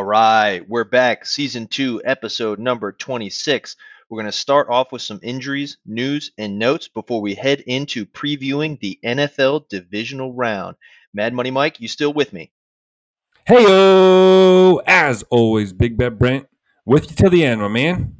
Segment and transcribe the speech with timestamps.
[0.00, 1.26] All right, we're back.
[1.26, 3.76] Season two, episode number 26.
[4.08, 8.06] We're going to start off with some injuries, news, and notes before we head into
[8.06, 10.76] previewing the NFL divisional round.
[11.12, 12.50] Mad Money Mike, you still with me?
[13.46, 16.48] Hey, as always, Big Bet Brent
[16.86, 18.16] with you till the end, my man.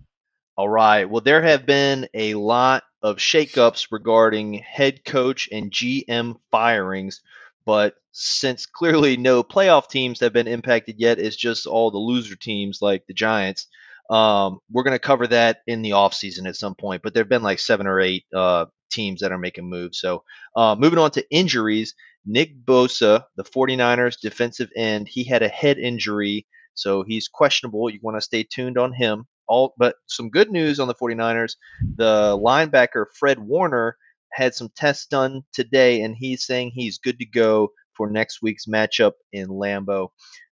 [0.58, 1.08] All right.
[1.08, 7.22] Well, there have been a lot of shakeups regarding head coach and GM firings
[7.66, 12.36] but since clearly no playoff teams have been impacted yet, it's just all the loser
[12.36, 13.66] teams like the Giants.
[14.10, 17.28] Um, we're going to cover that in the offseason at some point, but there have
[17.28, 20.00] been like seven or eight uh, teams that are making moves.
[20.00, 20.24] So,
[20.56, 21.94] uh, moving on to injuries,
[22.26, 27.88] Nick Bosa, the 49ers defensive end, he had a head injury, so he's questionable.
[27.88, 29.26] You want to stay tuned on him.
[29.46, 31.54] All, but some good news on the 49ers.
[31.96, 33.96] The linebacker Fred Warner
[34.32, 38.64] had some tests done today, and he's saying he's good to go for next week's
[38.64, 40.08] matchup in Lambeau.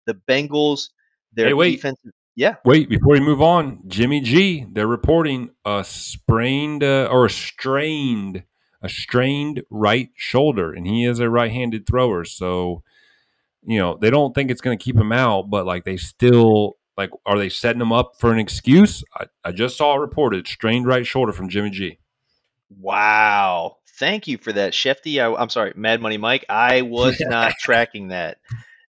[0.07, 0.89] The Bengals,
[1.31, 1.75] their hey, wait.
[1.75, 2.11] defensive.
[2.35, 2.55] Yeah.
[2.65, 8.45] Wait, before we move on, Jimmy G, they're reporting a sprained uh, or a strained,
[8.81, 12.25] a strained right shoulder, and he is a right-handed thrower.
[12.25, 12.81] So,
[13.63, 16.77] you know, they don't think it's going to keep him out, but like they still
[16.97, 19.03] like, are they setting him up for an excuse?
[19.13, 21.99] I, I just saw it reported strained right shoulder from Jimmy G.
[22.75, 23.77] Wow.
[23.97, 25.19] Thank you for that, Schefty.
[25.19, 26.45] I, am sorry, Mad Money Mike.
[26.49, 28.37] I was not tracking that.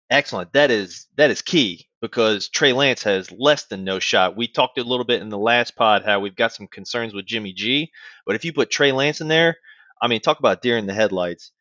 [0.09, 0.53] Excellent.
[0.53, 4.38] That is that is key because Trey Lance has less than no shot.
[4.38, 7.25] We talked a little bit in the last pod how we've got some concerns with
[7.25, 7.91] Jimmy G,
[8.25, 9.57] but if you put Trey Lance in there,
[10.01, 11.51] I mean, talk about deer in the headlights.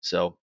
[0.00, 0.36] So,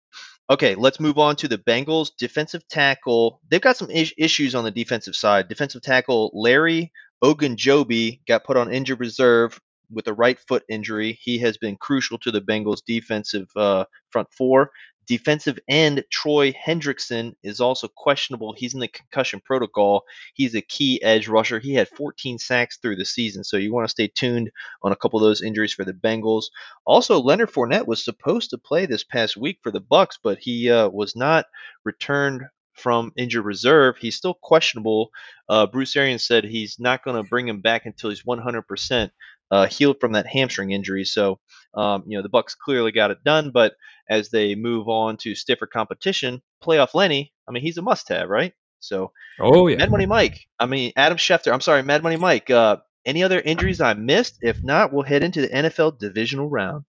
[0.49, 3.41] okay, let's move on to the Bengals defensive tackle.
[3.50, 5.49] They've got some is- issues on the defensive side.
[5.49, 9.60] Defensive tackle Larry Ogunjobi got put on injured reserve
[9.93, 11.19] with a right foot injury.
[11.21, 14.71] He has been crucial to the Bengals' defensive uh, front four.
[15.06, 18.55] Defensive end Troy Hendrickson is also questionable.
[18.56, 20.05] He's in the concussion protocol.
[20.34, 21.59] He's a key edge rusher.
[21.59, 24.53] He had 14 sacks through the season, so you want to stay tuned
[24.84, 26.45] on a couple of those injuries for the Bengals.
[26.84, 30.71] Also, Leonard Fournette was supposed to play this past week for the Bucs, but he
[30.71, 31.47] uh, was not
[31.84, 32.43] returned
[32.75, 33.97] from injured reserve.
[33.99, 35.11] He's still questionable.
[35.49, 39.11] Uh, Bruce Arians said he's not going to bring him back until he's 100%
[39.50, 41.05] uh, healed from that hamstring injury.
[41.05, 41.41] So,
[41.75, 43.50] um, you know, the Bucs clearly got it done.
[43.50, 43.75] But
[44.09, 48.53] as they move on to stiffer competition, playoff Lenny, I mean, he's a must-have, right?
[48.81, 50.41] So, oh yeah, Mad Money Mike.
[50.59, 51.53] I mean, Adam Schefter.
[51.53, 52.49] I'm sorry, Mad Money Mike.
[52.49, 54.38] Uh, any other injuries I missed?
[54.41, 56.84] If not, we'll head into the NFL divisional round.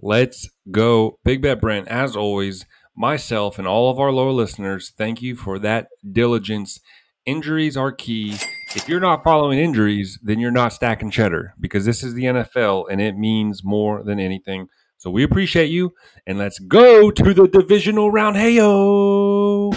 [0.00, 1.88] Let's go, Big Bet Brent.
[1.88, 6.80] As always, myself and all of our loyal listeners, thank you for that diligence.
[7.24, 8.36] Injuries are key
[8.76, 12.84] if you're not following injuries, then you're not stacking cheddar because this is the NFL
[12.90, 14.68] and it means more than anything.
[14.98, 15.94] So we appreciate you
[16.26, 18.36] and let's go to the divisional round.
[18.36, 19.72] Hey yo.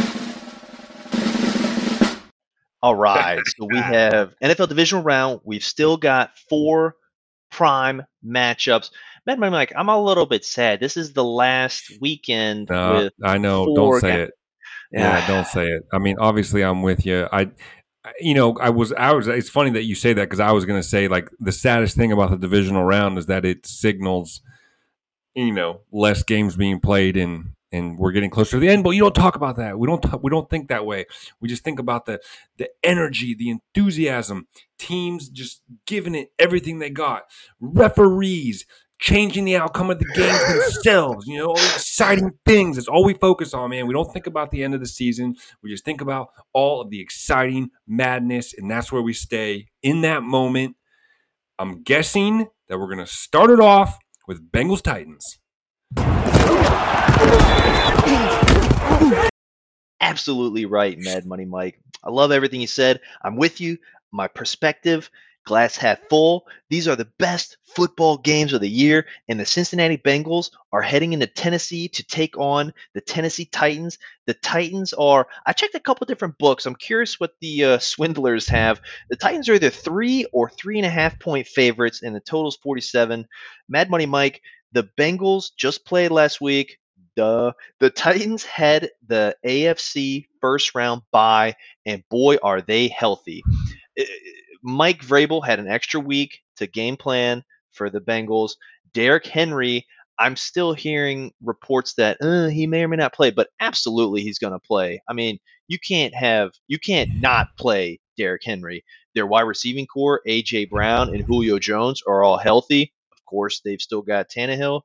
[2.82, 3.40] All right.
[3.58, 5.40] So we have NFL divisional round.
[5.46, 6.96] We've still got four
[7.50, 8.92] prime matchups.
[9.26, 10.82] Man, Mike, I'm a little bit sad.
[10.82, 14.32] This is the last weekend uh, with I know, don't say it.
[14.92, 15.84] Yeah, don't say it.
[15.94, 17.28] I mean, obviously I'm with you.
[17.32, 17.52] I
[18.20, 19.28] you know, I was, I was.
[19.28, 21.96] It's funny that you say that because I was going to say like the saddest
[21.96, 24.42] thing about the divisional round is that it signals,
[25.36, 28.84] you know, less games being played and and we're getting closer to the end.
[28.84, 29.78] But you don't talk about that.
[29.78, 30.02] We don't.
[30.02, 31.06] Talk, we don't think that way.
[31.40, 32.20] We just think about the
[32.58, 34.48] the energy, the enthusiasm,
[34.78, 37.24] teams just giving it everything they got,
[37.60, 38.66] referees
[39.00, 41.26] changing the outcome of the games themselves.
[41.26, 42.76] You know, all the exciting things.
[42.76, 43.88] That's all we focus on, man.
[43.88, 45.36] We don't think about the end of the season.
[45.64, 50.02] We just think about all of the exciting madness, and that's where we stay in
[50.02, 50.76] that moment.
[51.58, 53.98] I'm guessing that we're going to start it off
[54.28, 55.40] with Bengals Titans.
[60.02, 61.80] Absolutely right, Mad Money Mike.
[62.04, 63.02] I love everything you said.
[63.22, 63.78] I'm with you.
[64.12, 65.10] My perspective
[65.50, 66.46] glass half full.
[66.70, 71.12] These are the best football games of the year, and the Cincinnati Bengals are heading
[71.14, 73.98] into Tennessee to take on the Tennessee Titans.
[74.28, 76.68] The Titans are, I checked a couple different books.
[76.68, 78.80] I'm curious what the uh, swindlers have.
[79.10, 82.58] The Titans are either three or three and a half point favorites, and the total's
[82.58, 83.28] 47.
[83.68, 84.44] Mad Money Mike,
[84.74, 86.78] The Bengals just played last week.
[87.16, 87.54] Duh.
[87.80, 91.56] The Titans had the AFC first round bye,
[91.88, 93.42] and boy, are they healthy.
[94.62, 98.52] Mike Vrabel had an extra week to game plan for the Bengals.
[98.94, 99.86] Derrick Henry,
[100.18, 104.40] I'm still hearing reports that uh, he may or may not play, but absolutely he's
[104.40, 105.02] going to play.
[105.08, 108.84] I mean, you can't have you can't not play Derrick Henry.
[109.16, 112.94] Their wide receiving corps, AJ Brown and Julio Jones, are all healthy.
[113.12, 114.82] Of course, they've still got Tannehill.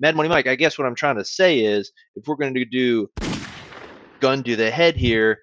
[0.00, 2.64] Mad Money Mike, I guess what I'm trying to say is if we're going to
[2.64, 3.08] do
[4.20, 5.40] gun to the head here,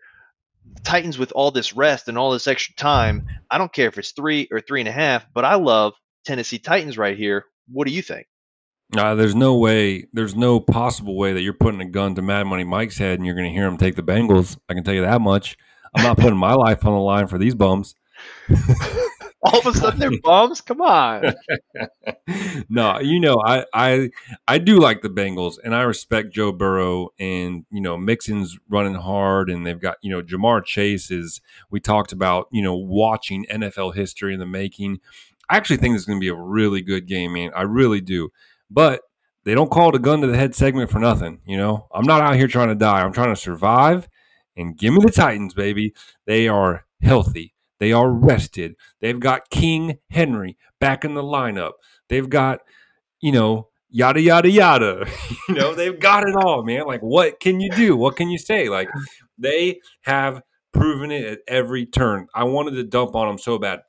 [0.83, 4.11] Titans with all this rest and all this extra time, I don't care if it's
[4.11, 5.93] three or three and a half, but I love
[6.25, 7.45] Tennessee Titans right here.
[7.71, 8.27] What do you think?
[8.95, 12.45] Uh, there's no way, there's no possible way that you're putting a gun to Mad
[12.45, 14.57] Money Mike's head and you're going to hear him take the Bengals.
[14.67, 15.57] I can tell you that much.
[15.95, 17.95] I'm not putting my life on the line for these bums.
[19.43, 20.61] all of a sudden they're bums.
[20.61, 21.33] Come on.
[22.69, 24.09] no, you know, I I
[24.47, 28.95] I do like the Bengals and I respect Joe Burrow and you know Mixon's running
[28.95, 33.45] hard and they've got you know Ja'Marr Chase is we talked about you know watching
[33.51, 34.99] NFL history in the making.
[35.49, 37.51] I actually think this is going to be a really good game, man.
[37.55, 38.29] I really do.
[38.69, 39.01] But
[39.43, 41.41] they don't call it a gun to the head segment for nothing.
[41.45, 43.01] You know, I'm not out here trying to die.
[43.01, 44.07] I'm trying to survive.
[44.55, 45.93] And give me the Titans, baby.
[46.25, 47.53] They are healthy.
[47.81, 48.75] They are rested.
[48.99, 51.71] They've got King Henry back in the lineup.
[52.09, 52.59] They've got,
[53.21, 55.07] you know, yada yada yada.
[55.49, 56.85] you know, they've got it all, man.
[56.85, 57.97] Like, what can you do?
[57.97, 58.69] What can you say?
[58.69, 58.87] Like,
[59.39, 62.27] they have proven it at every turn.
[62.35, 63.79] I wanted to dump on them so bad.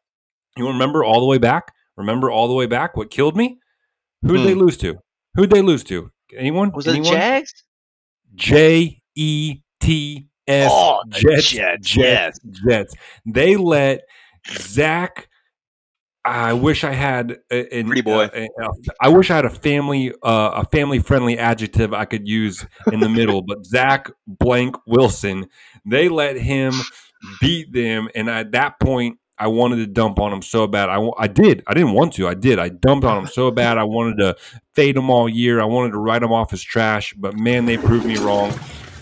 [0.57, 1.75] You remember all the way back?
[1.99, 2.97] Remember all the way back?
[2.97, 3.59] What killed me?
[4.23, 4.47] Who did hmm.
[4.47, 5.01] they lose to?
[5.35, 6.11] Who'd they lose to?
[6.35, 6.73] Anyone?
[6.73, 7.09] Was Anyone?
[7.09, 7.53] it Jags?
[8.35, 12.95] J E T S oh, Jets, Jets, Jets, Jets.
[13.27, 14.03] They let
[14.49, 15.29] Zach.
[16.25, 18.31] I wish I had a, pretty boy.
[18.33, 18.69] A, a,
[19.01, 23.01] I wish I had a family, uh, a family friendly adjective I could use in
[23.01, 23.43] the middle.
[23.43, 25.49] But Zach Blank Wilson,
[25.85, 26.75] they let him
[27.41, 30.89] beat them, and at that point, I wanted to dump on him so bad.
[30.89, 31.65] I, I did.
[31.67, 32.29] I didn't want to.
[32.29, 32.61] I did.
[32.61, 33.77] I dumped on him so bad.
[33.77, 34.37] I wanted to
[34.75, 35.61] fade him all year.
[35.61, 37.13] I wanted to write him off as trash.
[37.15, 38.53] But man, they proved me wrong.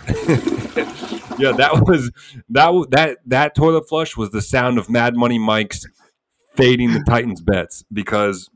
[1.41, 2.11] yeah, that was
[2.49, 5.87] that that that toilet flush was the sound of Mad Money Mike's
[6.55, 8.51] fading the Titans bets because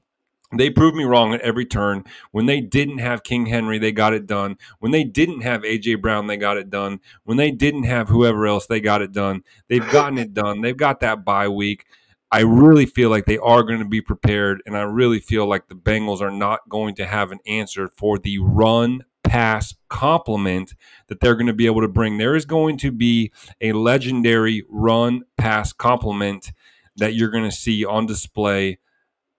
[0.56, 2.04] they proved me wrong at every turn.
[2.30, 4.56] When they didn't have King Henry, they got it done.
[4.78, 7.00] When they didn't have AJ Brown, they got it done.
[7.24, 9.42] When they didn't have whoever else, they got it done.
[9.68, 10.60] They've gotten it done.
[10.60, 11.86] They've got that bye week.
[12.30, 15.68] I really feel like they are going to be prepared, and I really feel like
[15.68, 19.04] the Bengals are not going to have an answer for the run
[19.34, 20.76] pass complement
[21.08, 22.18] that they're going to be able to bring.
[22.18, 26.52] There is going to be a legendary run pass complement
[26.98, 28.78] that you're going to see on display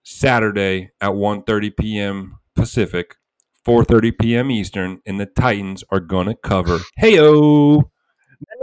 [0.02, 2.38] Saturday at 1:30 p.m.
[2.54, 3.16] Pacific,
[3.66, 4.50] 4:30 p.m.
[4.50, 6.80] Eastern, and the Titans are going to cover.
[7.00, 7.84] Heyo.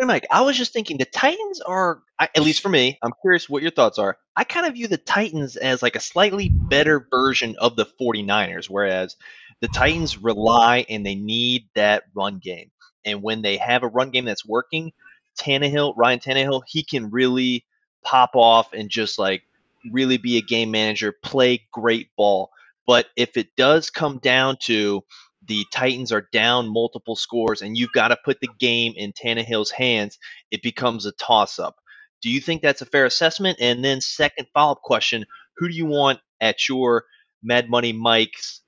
[0.05, 3.63] Mike, I was just thinking the Titans are, at least for me, I'm curious what
[3.63, 4.17] your thoughts are.
[4.35, 8.69] I kind of view the Titans as like a slightly better version of the 49ers,
[8.69, 9.15] whereas
[9.61, 12.71] the Titans rely and they need that run game.
[13.05, 14.91] And when they have a run game that's working,
[15.39, 17.65] Tannehill, Ryan Tannehill, he can really
[18.03, 19.43] pop off and just like
[19.91, 22.51] really be a game manager, play great ball.
[22.85, 25.03] But if it does come down to
[25.45, 29.71] the Titans are down multiple scores and you've got to put the game in Tannehill's
[29.71, 30.19] hands,
[30.51, 31.75] it becomes a toss up.
[32.21, 33.57] Do you think that's a fair assessment?
[33.59, 35.25] And then, second follow up question
[35.57, 37.05] Who do you want at your
[37.41, 38.61] Mad Money Mike's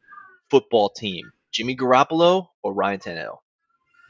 [0.55, 1.33] football team?
[1.51, 3.37] Jimmy Garoppolo or Ryan Tannehill?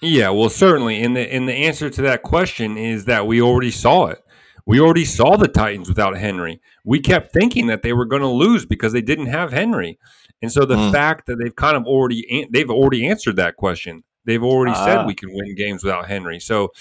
[0.01, 1.01] Yeah, well, certainly.
[1.01, 4.21] And the and the answer to that question is that we already saw it.
[4.67, 6.61] We already saw the Titans without Henry.
[6.83, 9.97] We kept thinking that they were going to lose because they didn't have Henry.
[10.41, 10.91] And so the mm.
[10.91, 14.03] fact that they've kind of already they've already answered that question.
[14.25, 14.85] They've already uh.
[14.85, 15.05] said ah.
[15.07, 16.39] we can win games without Henry.
[16.39, 16.71] So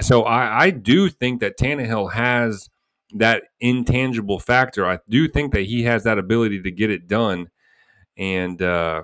[0.00, 2.70] so I, I do think that Tannehill has
[3.14, 4.86] that intangible factor.
[4.86, 7.48] I do think that he has that ability to get it done.
[8.16, 9.02] And uh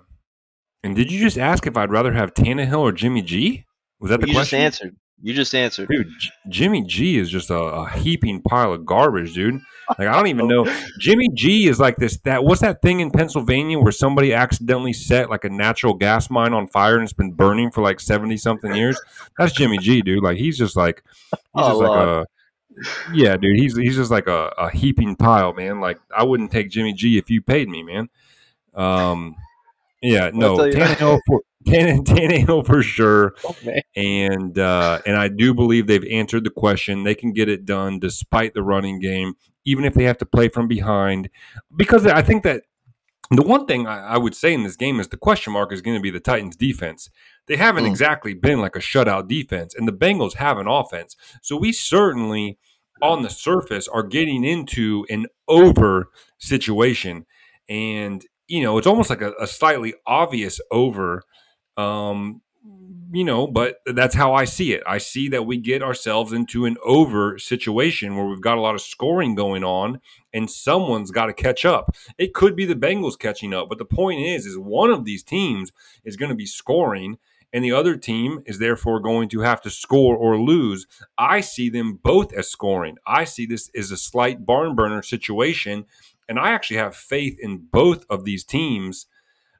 [0.82, 3.64] and did you just ask if I'd rather have Tannehill or Jimmy G?
[4.00, 4.60] Was that the you question?
[4.60, 4.96] You just answered.
[5.22, 5.88] You just answered.
[5.88, 9.60] Dude, J- Jimmy G is just a, a, heaping pile of garbage, dude.
[9.98, 10.64] Like I don't even know.
[10.98, 15.28] Jimmy G is like this that what's that thing in Pennsylvania where somebody accidentally set
[15.28, 18.74] like a natural gas mine on fire and it's been burning for like 70 something
[18.74, 18.98] years?
[19.36, 20.22] That's Jimmy G, dude.
[20.22, 22.24] Like he's just like he's oh, just like a
[23.12, 23.58] yeah, dude.
[23.58, 25.80] He's he's just like a, a heaping pile, man.
[25.80, 28.08] Like I wouldn't take Jimmy G if you paid me, man.
[28.74, 29.36] Um
[30.02, 30.56] yeah, no.
[30.56, 33.34] Tannehill for Tannehill for sure.
[33.44, 33.82] Okay.
[33.94, 37.04] And uh, and I do believe they've answered the question.
[37.04, 39.34] They can get it done despite the running game,
[39.64, 41.28] even if they have to play from behind.
[41.74, 42.62] Because I think that
[43.30, 45.82] The one thing I, I would say in this game is the question mark is
[45.82, 47.10] going to be the Titans' defense.
[47.46, 47.88] They haven't mm.
[47.90, 51.14] exactly been like a shutout defense, and the Bengals have an offense.
[51.42, 52.58] So we certainly,
[53.02, 57.26] on the surface, are getting into an over situation.
[57.68, 61.22] And, you know, it's almost like a, a slightly obvious over.
[61.76, 62.42] Um,
[63.12, 64.82] you know, but that's how I see it.
[64.86, 68.74] I see that we get ourselves into an over situation where we've got a lot
[68.74, 70.00] of scoring going on
[70.32, 71.96] and someone's got to catch up.
[72.18, 75.24] It could be the Bengals catching up, but the point is is one of these
[75.24, 75.72] teams
[76.04, 77.18] is going to be scoring
[77.52, 80.86] and the other team is therefore going to have to score or lose.
[81.18, 82.96] I see them both as scoring.
[83.06, 85.86] I see this as a slight barn burner situation
[86.30, 89.06] and I actually have faith in both of these teams.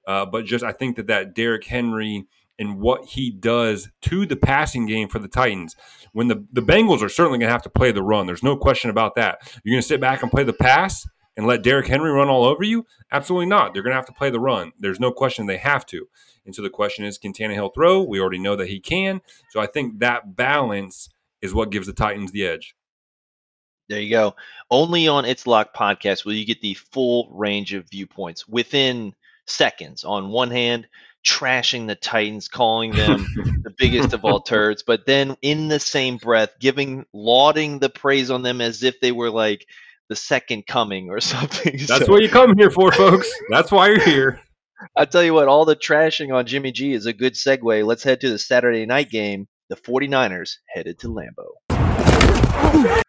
[0.06, 2.26] Uh, but just I think that that Derrick Henry
[2.58, 5.74] and what he does to the passing game for the Titans.
[6.12, 8.56] When the, the Bengals are certainly going to have to play the run, there's no
[8.56, 9.38] question about that.
[9.64, 12.44] You're going to sit back and play the pass and let Derrick Henry run all
[12.44, 12.86] over you?
[13.10, 13.72] Absolutely not.
[13.72, 14.72] They're going to have to play the run.
[14.78, 16.06] There's no question they have to.
[16.44, 18.02] And so the question is, can Tannehill throw?
[18.02, 19.22] We already know that he can.
[19.50, 21.08] So I think that balance
[21.40, 22.74] is what gives the Titans the edge.
[23.90, 24.36] There you go.
[24.70, 29.16] Only on It's Lock podcast will you get the full range of viewpoints within
[29.48, 30.04] seconds.
[30.04, 30.86] On one hand,
[31.26, 33.26] trashing the Titans, calling them
[33.64, 38.30] the biggest of all turds, but then in the same breath, giving lauding the praise
[38.30, 39.66] on them as if they were like
[40.08, 41.76] the second coming or something.
[41.88, 43.28] That's so, what you come here for, folks.
[43.50, 44.40] That's why you're here.
[44.96, 47.84] I tell you what, all the trashing on Jimmy G is a good segue.
[47.84, 49.48] Let's head to the Saturday night game.
[49.68, 53.02] The 49ers headed to Lambeau.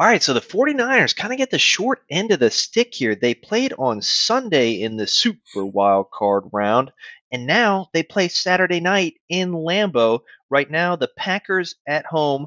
[0.00, 3.14] All right, so the 49ers kind of get the short end of the stick here.
[3.14, 6.90] They played on Sunday in the Super Wild Card round,
[7.30, 10.20] and now they play Saturday night in Lambeau.
[10.48, 12.46] Right now, the Packers at home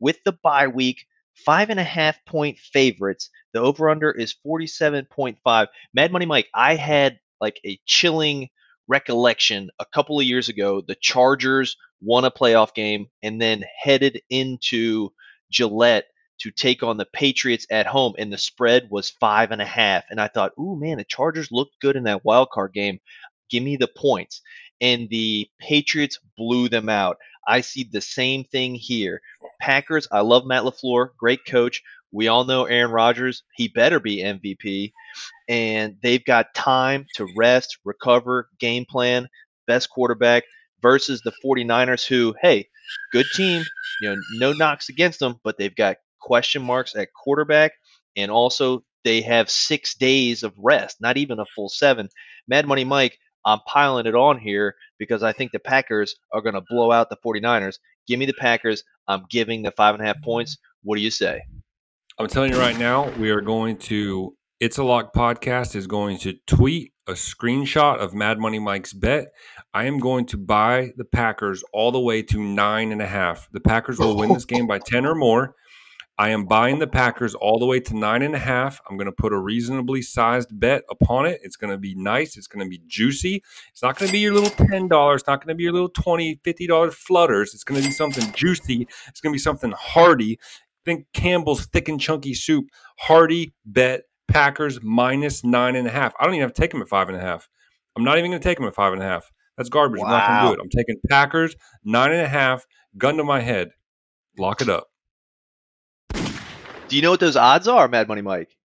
[0.00, 3.28] with the bye week, five and a half point favorites.
[3.52, 5.66] The over under is 47.5.
[5.92, 8.48] Mad Money Mike, I had like a chilling
[8.88, 10.80] recollection a couple of years ago.
[10.80, 15.10] The Chargers won a playoff game and then headed into
[15.50, 16.06] Gillette
[16.40, 20.04] to take on the Patriots at home, and the spread was five and a half.
[20.10, 23.00] And I thought, ooh, man, the Chargers looked good in that wild card game.
[23.50, 24.42] Give me the points.
[24.80, 27.18] And the Patriots blew them out.
[27.46, 29.20] I see the same thing here.
[29.60, 31.82] Packers, I love Matt LaFleur, great coach.
[32.10, 34.92] We all know Aaron Rodgers, he better be MVP.
[35.48, 39.28] And they've got time to rest, recover, game plan,
[39.66, 40.44] best quarterback
[40.80, 42.68] versus the 49ers, who, hey,
[43.12, 43.64] good team,
[44.00, 47.72] you know, no knocks against them, but they've got question marks at quarterback.
[48.16, 52.08] And also, they have six days of rest, not even a full seven.
[52.48, 56.54] Mad Money Mike, I'm piling it on here because I think the Packers are going
[56.54, 57.78] to blow out the 49ers.
[58.08, 58.82] Give me the Packers.
[59.06, 60.56] I'm giving the five and a half points.
[60.82, 61.42] What do you say?
[62.18, 64.34] I'm telling you right now, we are going to.
[64.60, 69.26] It's a Lock podcast is going to tweet a screenshot of Mad Money Mike's bet.
[69.74, 73.48] I am going to buy the Packers all the way to nine and a half.
[73.52, 75.54] The Packers will win this game by 10 or more.
[76.16, 78.80] I am buying the Packers all the way to nine and a half.
[78.88, 81.40] I'm going to put a reasonably sized bet upon it.
[81.42, 82.36] It's going to be nice.
[82.36, 83.42] It's going to be juicy.
[83.72, 85.14] It's not going to be your little $10.
[85.14, 87.52] It's not going to be your little $20, $50 flutters.
[87.52, 88.86] It's going to be something juicy.
[89.08, 90.38] It's going to be something hearty.
[90.84, 92.66] Think Campbell's thick and chunky soup.
[92.98, 96.12] Hearty bet Packers minus nine and a half.
[96.20, 97.48] I don't even have to take them at five and a half.
[97.96, 99.32] I'm not even going to take them at five and a half.
[99.56, 100.00] That's garbage.
[100.00, 100.06] Wow.
[100.06, 100.64] I'm not going to do it.
[100.64, 102.66] I'm taking Packers nine and a half.
[102.96, 103.70] Gun to my head.
[104.38, 104.88] Lock it up.
[106.94, 108.56] Do you know what those odds are, Mad Money Mike?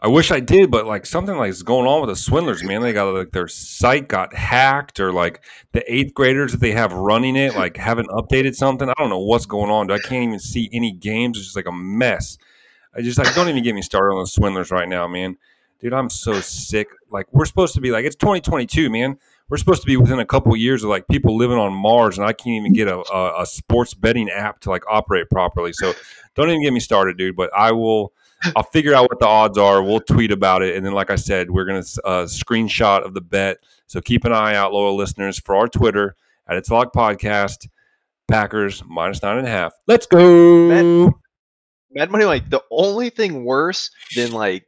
[0.00, 2.80] I wish I did, but like something like is going on with the swindlers, man.
[2.80, 6.94] They got like their site got hacked, or like the eighth graders that they have
[6.94, 8.88] running it, like haven't updated something.
[8.88, 9.90] I don't know what's going on.
[9.90, 11.36] I can't even see any games.
[11.36, 12.38] It's just like a mess.
[12.96, 15.36] I just like don't even get me started on the swindlers right now, man.
[15.84, 16.88] Dude, I'm so sick.
[17.10, 19.18] Like we're supposed to be like it's 2022, man.
[19.50, 22.26] We're supposed to be within a couple years of like people living on Mars, and
[22.26, 25.74] I can't even get a, a, a sports betting app to like operate properly.
[25.74, 25.92] So
[26.36, 27.36] don't even get me started, dude.
[27.36, 28.14] But I will
[28.56, 29.82] I'll figure out what the odds are.
[29.82, 33.20] We'll tweet about it, and then, like I said, we're gonna uh, screenshot of the
[33.20, 33.58] bet.
[33.86, 36.16] So keep an eye out, loyal listeners, for our Twitter
[36.48, 37.68] at It's Lock Podcast.
[38.26, 39.74] Packers minus nine and a half.
[39.86, 41.14] Let's go.
[41.90, 44.64] Mad Money, like the only thing worse than like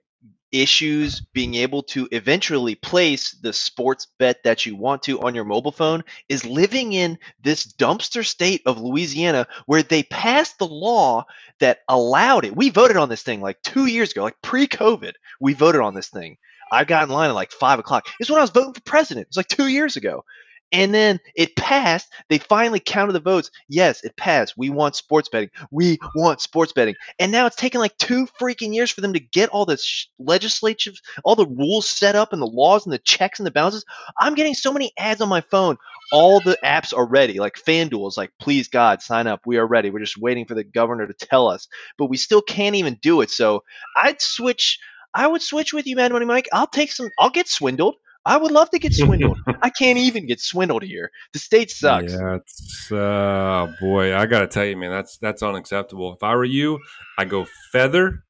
[0.53, 5.45] issues being able to eventually place the sports bet that you want to on your
[5.45, 11.25] mobile phone is living in this dumpster state of Louisiana where they passed the law
[11.61, 12.57] that allowed it.
[12.57, 15.13] We voted on this thing like two years ago, like pre COVID.
[15.41, 16.39] We voted on this thing.
[16.71, 18.09] I got in line at like five o'clock.
[18.19, 19.29] It's when I was voting for president.
[19.29, 20.25] It's like two years ago.
[20.73, 22.09] And then it passed.
[22.29, 23.51] They finally counted the votes.
[23.69, 24.55] Yes, it passed.
[24.57, 25.51] We want sports betting.
[25.71, 26.97] We want sports betting.
[27.19, 30.07] And now it's taken like two freaking years for them to get all the sh-
[30.19, 30.95] legislative,
[31.25, 33.85] all the rules set up and the laws and the checks and the balances.
[34.19, 35.77] I'm getting so many ads on my phone.
[36.13, 37.39] All the apps are ready.
[37.39, 39.41] Like FanDuel is like, please God, sign up.
[39.47, 39.91] We are ready.
[39.91, 41.69] We're just waiting for the governor to tell us.
[41.97, 43.31] But we still can't even do it.
[43.31, 43.63] So
[43.97, 44.79] I'd switch.
[45.15, 46.49] I would switch with you, Mad Money Mike.
[46.53, 47.11] I'll take some.
[47.19, 47.97] I'll get swindled.
[48.27, 49.39] I would love to get swindled.
[49.63, 51.11] I can't even get swindled here.
[51.33, 52.13] The state sucks.
[52.13, 56.13] Yeah, it's uh boy, I gotta tell you, man, that's that's unacceptable.
[56.13, 56.81] If I were you,
[57.19, 58.25] I go feather,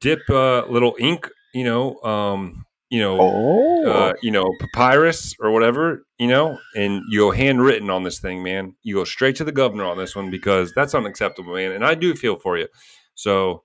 [0.00, 3.90] dip a uh, little ink, you know, um, you know, oh.
[3.90, 8.42] uh, you know, papyrus or whatever, you know, and you go handwritten on this thing,
[8.42, 8.74] man.
[8.82, 11.72] You go straight to the governor on this one because that's unacceptable, man.
[11.72, 12.68] And I do feel for you.
[13.14, 13.62] So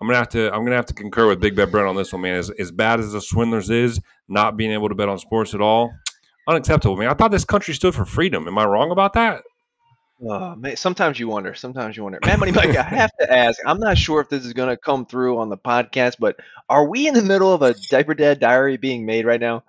[0.00, 2.12] I'm gonna have to I'm gonna have to concur with Big Bet Brent on this
[2.12, 2.34] one, man.
[2.34, 4.00] As, as bad as the Swindlers is,
[4.32, 5.92] not being able to bet on sports at all,
[6.48, 7.08] unacceptable, man.
[7.08, 8.48] I thought this country stood for freedom.
[8.48, 9.42] Am I wrong about that?
[10.24, 11.52] Oh, man, sometimes you wonder.
[11.54, 12.20] Sometimes you wonder.
[12.24, 13.58] Man, Money Mike, I have to ask.
[13.66, 16.36] I'm not sure if this is going to come through on the podcast, but
[16.68, 19.64] are we in the middle of a Diaper Dad diary being made right now?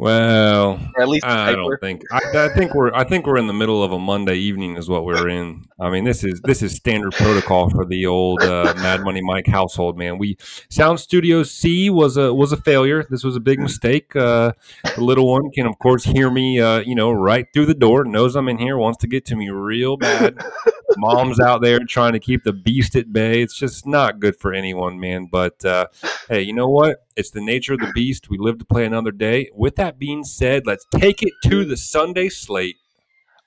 [0.00, 2.04] Well, or at least I don't think.
[2.10, 2.90] I, I, think we're.
[2.94, 5.66] I think we're in the middle of a Monday evening, is what we're in.
[5.78, 9.46] I mean, this is this is standard protocol for the old uh, Mad Money Mike
[9.46, 9.98] household.
[9.98, 10.38] Man, we
[10.70, 13.04] Sound Studio C was a was a failure.
[13.10, 14.16] This was a big mistake.
[14.16, 14.52] Uh,
[14.96, 16.58] the little one can, of course, hear me.
[16.58, 19.36] Uh, you know, right through the door, knows I'm in here, wants to get to
[19.36, 20.42] me real bad.
[20.96, 23.42] Mom's out there trying to keep the beast at bay.
[23.42, 25.28] It's just not good for anyone, man.
[25.30, 25.86] But uh,
[26.28, 27.06] hey, you know what?
[27.16, 28.30] It's the nature of the beast.
[28.30, 29.50] We live to play another day.
[29.54, 32.76] With that being said, let's take it to the Sunday slate.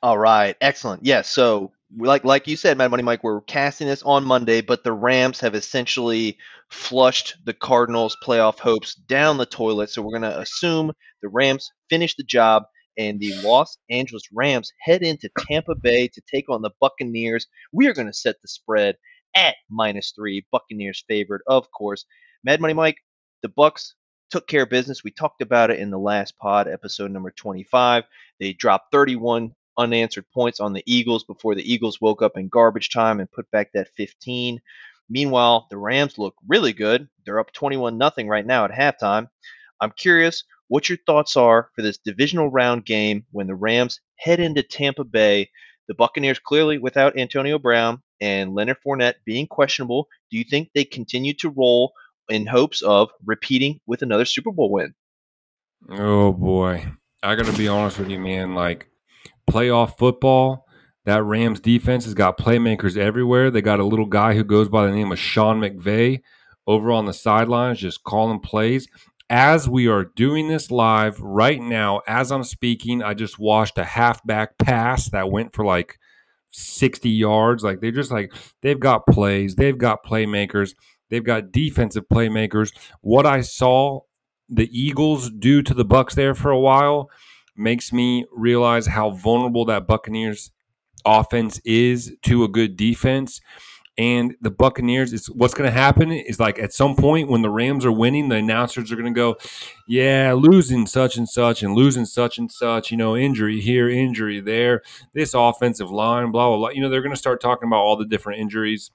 [0.01, 1.05] All right, excellent.
[1.05, 4.61] Yes, yeah, so like like you said, Mad Money Mike, we're casting this on Monday,
[4.61, 6.37] but the Rams have essentially
[6.69, 9.89] flushed the Cardinals' playoff hopes down the toilet.
[9.89, 12.63] So we're gonna assume the Rams finish the job,
[12.97, 17.47] and the Los Angeles Rams head into Tampa Bay to take on the Buccaneers.
[17.71, 18.95] We are gonna set the spread
[19.35, 20.45] at minus three.
[20.51, 22.05] Buccaneers favored, of course.
[22.43, 22.97] Mad Money Mike,
[23.41, 23.93] the Bucs
[24.33, 25.03] took care of business.
[25.03, 28.03] We talked about it in the last pod, episode number 25.
[28.39, 32.89] They dropped 31 unanswered points on the Eagles before the Eagles woke up in garbage
[32.89, 34.59] time and put back that 15.
[35.07, 37.07] Meanwhile, the Rams look really good.
[37.23, 39.27] They're up 21 nothing right now at halftime.
[39.79, 44.39] I'm curious what your thoughts are for this divisional round game when the Rams head
[44.39, 45.51] into Tampa Bay.
[45.87, 50.07] The Buccaneers clearly without Antonio Brown and Leonard Fournette being questionable.
[50.31, 51.93] Do you think they continue to roll
[52.29, 54.93] in hopes of repeating with another Super Bowl win.
[55.89, 56.85] Oh boy.
[57.21, 58.53] I got to be honest with you, man.
[58.55, 58.87] Like
[59.49, 60.65] playoff football,
[61.05, 63.51] that Rams defense has got playmakers everywhere.
[63.51, 66.21] They got a little guy who goes by the name of Sean McVay
[66.67, 68.87] over on the sidelines, just calling plays.
[69.29, 73.83] As we are doing this live right now, as I'm speaking, I just watched a
[73.83, 75.97] halfback pass that went for like
[76.51, 77.63] 60 yards.
[77.63, 80.75] Like they're just like, they've got plays, they've got playmakers.
[81.13, 82.73] They've got defensive playmakers.
[83.01, 83.99] What I saw
[84.49, 87.11] the Eagles do to the Bucs there for a while
[87.55, 90.49] makes me realize how vulnerable that Buccaneers
[91.05, 93.41] offense is to a good defense.
[93.95, 97.49] And the Buccaneers, it's what's going to happen is like at some point when the
[97.51, 99.35] Rams are winning, the announcers are going to go,
[99.87, 104.39] "Yeah, losing such and such and losing such and such, you know, injury here, injury
[104.39, 104.81] there,
[105.13, 107.95] this offensive line, blah blah blah." You know, they're going to start talking about all
[107.95, 108.89] the different injuries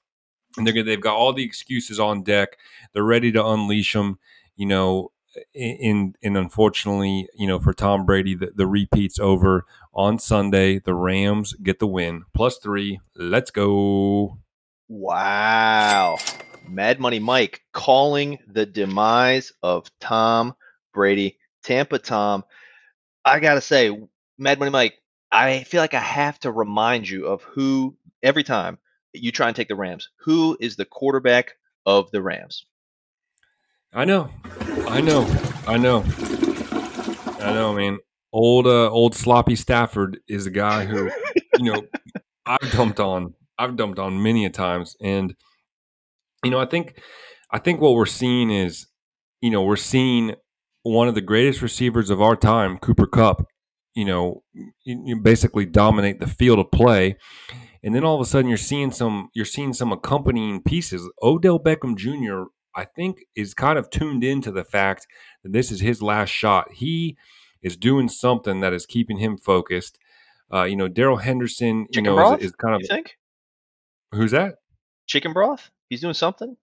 [0.57, 2.57] and they're they've got all the excuses on deck.
[2.93, 4.19] They're ready to unleash them.
[4.57, 5.13] You know,
[5.55, 10.79] in and unfortunately, you know, for Tom Brady, the, the repeats over on Sunday.
[10.79, 13.01] The Rams get the win, plus three.
[13.15, 14.39] Let's go!
[14.89, 16.19] Wow,
[16.67, 20.55] Mad Money Mike calling the demise of Tom
[20.95, 22.45] Brady, Tampa Tom.
[23.25, 23.97] I gotta say,
[24.39, 24.95] Mad Money Mike,
[25.31, 28.79] I feel like I have to remind you of who every time
[29.23, 30.09] you try and take the Rams.
[30.21, 32.67] Who is the quarterback of the Rams?
[33.93, 34.31] I know,
[34.87, 35.27] I know,
[35.67, 36.05] I know,
[37.41, 37.99] I know, man.
[38.33, 41.11] Old uh, old sloppy Stafford is a guy who,
[41.59, 41.83] you know,
[42.47, 43.35] I've dumped on.
[43.59, 45.35] I've dumped on many a times, and
[46.45, 47.01] you know, I think,
[47.51, 48.87] I think what we're seeing is,
[49.41, 50.35] you know, we're seeing
[50.83, 53.47] one of the greatest receivers of our time, Cooper Kupp,
[53.95, 54.43] you know,
[54.85, 57.17] you basically dominate the field of play
[57.83, 61.09] and then all of a sudden you're seeing some you're seeing some accompanying pieces.
[61.23, 62.51] Odell Beckham Jr.
[62.75, 65.07] I think is kind of tuned into the fact
[65.43, 66.73] that this is his last shot.
[66.73, 67.17] He
[67.63, 69.99] is doing something that is keeping him focused.
[70.53, 72.81] Uh, you know, Darrell Henderson, Chicken you know, broth, is, is, kind of.
[72.83, 73.17] You think?
[74.13, 74.57] Who's that?
[75.07, 75.71] Chicken broth.
[75.89, 76.57] He's doing something.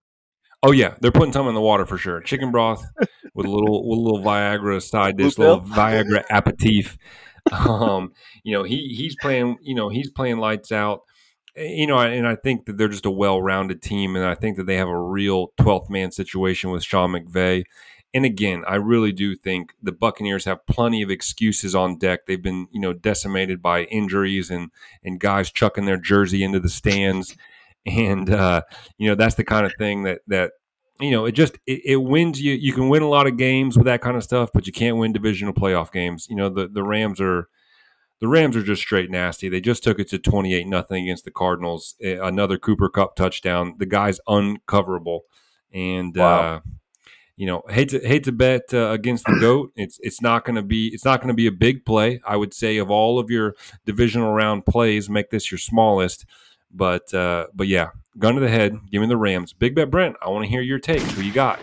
[0.64, 2.22] Oh yeah, they're putting some in the water for sure.
[2.22, 2.84] Chicken broth
[3.36, 6.98] with a little with a little Viagra side dish, little Viagra aperitif.
[7.52, 8.12] Um,
[8.44, 11.02] you know, he he's playing, you know, he's playing lights out.
[11.58, 14.66] You know, and I think that they're just a well-rounded team, and I think that
[14.66, 17.64] they have a real 12th man situation with Sean McVay.
[18.14, 22.26] And again, I really do think the Buccaneers have plenty of excuses on deck.
[22.26, 24.70] They've been, you know, decimated by injuries and
[25.04, 27.38] and guys chucking their jersey into the stands,
[27.86, 28.62] and uh,
[28.98, 30.52] you know that's the kind of thing that that
[31.00, 32.54] you know, it just it, it, wins you.
[32.54, 34.98] You can win a lot of games with that kind of stuff, but you can't
[34.98, 36.28] win divisional playoff games.
[36.30, 37.50] You know, the the Rams are
[38.22, 39.50] the Rams are just straight nasty.
[39.50, 41.96] They just took it to twenty eight nothing against the Cardinals.
[42.02, 43.76] Another Cooper Kupp touchdown.
[43.78, 45.22] The guy's uncoverable,
[45.74, 46.40] and wow.
[46.40, 46.60] uh,
[47.36, 49.74] you know, hate to hate to bet uh, against the goat.
[49.76, 52.22] It's it's not going to be it's not going to be a big play.
[52.26, 53.56] I would say of all of your
[53.86, 56.26] divisional round plays, make this your smallest.
[56.72, 58.78] But uh, but yeah, gun to the head.
[58.92, 59.54] Give me the Rams.
[59.54, 60.16] Big bet, Brent.
[60.22, 61.02] I want to hear your take.
[61.02, 61.60] Who you got?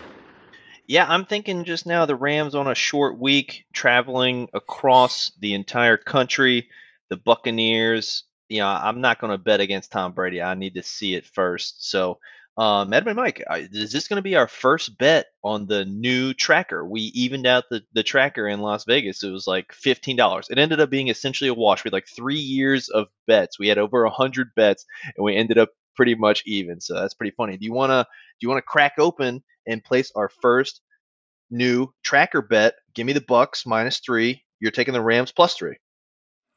[0.87, 5.97] Yeah, I'm thinking just now the Rams on a short week, traveling across the entire
[5.97, 6.69] country.
[7.09, 8.23] The Buccaneers.
[8.49, 10.41] You know, I'm not going to bet against Tom Brady.
[10.41, 11.89] I need to see it first.
[11.89, 12.19] So
[12.55, 16.85] um, Edmund Mike, is this going to be our first bet on the new tracker?
[16.85, 19.23] We evened out the, the tracker in Las Vegas.
[19.23, 20.51] It was like $15.
[20.51, 21.83] It ended up being essentially a wash.
[21.83, 23.57] We had like three years of bets.
[23.57, 24.85] We had over 100 bets,
[25.15, 26.79] and we ended up pretty much even.
[26.79, 27.57] So that's pretty funny.
[27.57, 30.81] Do you want to do you want to crack open and place our first
[31.49, 32.75] new tracker bet?
[32.93, 34.43] Give me the Bucs minus three.
[34.59, 35.77] You're taking the Rams plus three.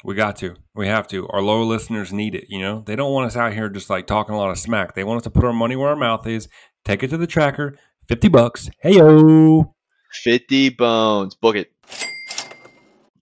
[0.05, 0.55] We got to.
[0.75, 1.27] We have to.
[1.29, 2.47] Our lower listeners need it.
[2.49, 4.95] You know, they don't want us out here just like talking a lot of smack.
[4.95, 6.49] They want us to put our money where our mouth is.
[6.85, 7.79] Take it to the tracker.
[8.09, 8.71] Fifty bucks.
[8.81, 9.75] Hey yo.
[10.13, 11.35] Fifty bones.
[11.35, 11.73] Book it.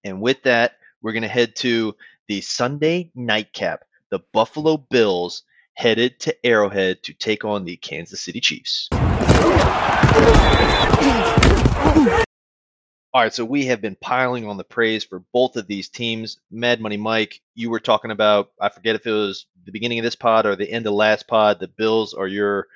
[0.04, 1.94] And with that, we're gonna head to
[2.28, 3.84] the Sunday nightcap.
[4.10, 8.88] The Buffalo Bills headed to Arrowhead to take on the Kansas City Chiefs.
[13.14, 16.38] All right, so we have been piling on the praise for both of these teams.
[16.50, 20.03] Mad Money Mike, you were talking about, I forget if it was the beginning of
[20.03, 22.66] this pod or the end of last pod, the Bills are your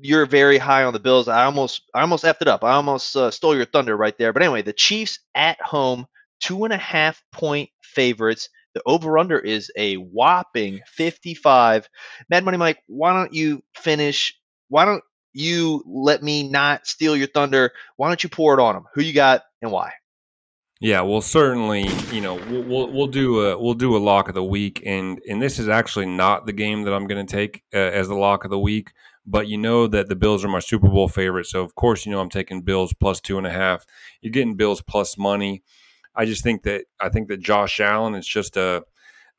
[0.00, 1.28] you're very high on the Bills.
[1.28, 2.64] I almost I almost effed it up.
[2.64, 4.32] I almost uh, stole your thunder right there.
[4.32, 6.06] But anyway, the Chiefs at home,
[6.40, 8.48] two and a half point favorites.
[8.72, 11.86] The over under is a whopping 55.
[12.30, 14.38] Mad Money Mike, why don't you finish?
[14.68, 17.72] Why don't you let me not steal your thunder.
[17.96, 18.84] Why don't you pour it on them?
[18.94, 19.92] Who you got and why?
[20.80, 24.36] Yeah, well, certainly, you know, we'll, we'll, we'll do a we'll do a lock of
[24.36, 27.64] the week, and and this is actually not the game that I'm going to take
[27.74, 28.92] uh, as the lock of the week.
[29.26, 32.12] But you know that the Bills are my Super Bowl favorite, so of course you
[32.12, 33.84] know I'm taking Bills plus two and a half.
[34.20, 35.64] You're getting Bills plus money.
[36.14, 38.84] I just think that I think that Josh Allen is just a.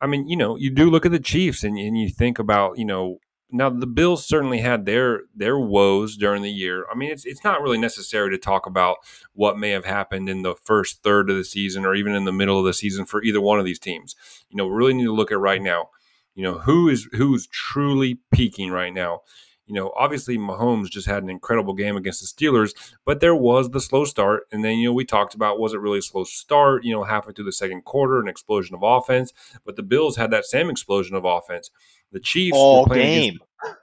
[0.01, 2.77] I mean, you know, you do look at the Chiefs and, and you think about,
[2.77, 3.19] you know,
[3.51, 6.85] now the Bills certainly had their their woes during the year.
[6.91, 8.97] I mean, it's it's not really necessary to talk about
[9.33, 12.31] what may have happened in the first third of the season or even in the
[12.31, 14.15] middle of the season for either one of these teams.
[14.49, 15.89] You know, we really need to look at right now.
[16.35, 19.21] You know, who is who's truly peaking right now.
[19.69, 22.73] You know, obviously Mahomes just had an incredible game against the Steelers,
[23.05, 24.47] but there was the slow start.
[24.51, 27.03] And then, you know, we talked about was it really a slow start, you know,
[27.03, 29.31] halfway through the second quarter, an explosion of offense.
[29.63, 31.69] But the Bills had that same explosion of offense.
[32.11, 33.37] The Chiefs all game.
[33.63, 33.79] Against,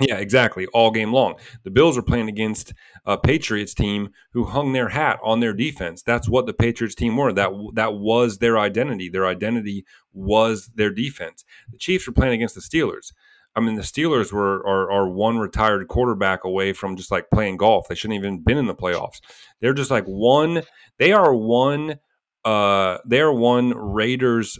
[0.00, 0.66] yeah, exactly.
[0.66, 1.36] All game long.
[1.62, 2.74] The Bills were playing against
[3.06, 6.02] a Patriots team who hung their hat on their defense.
[6.02, 7.32] That's what the Patriots team were.
[7.32, 9.08] That that was their identity.
[9.08, 11.42] Their identity was their defense.
[11.72, 13.12] The Chiefs were playing against the Steelers.
[13.56, 17.56] I mean, the Steelers were are, are one retired quarterback away from just like playing
[17.56, 17.88] golf.
[17.88, 19.20] They shouldn't even been in the playoffs.
[19.60, 20.62] They're just like one.
[20.98, 21.98] They are one.
[22.44, 24.58] Uh, they are one Raiders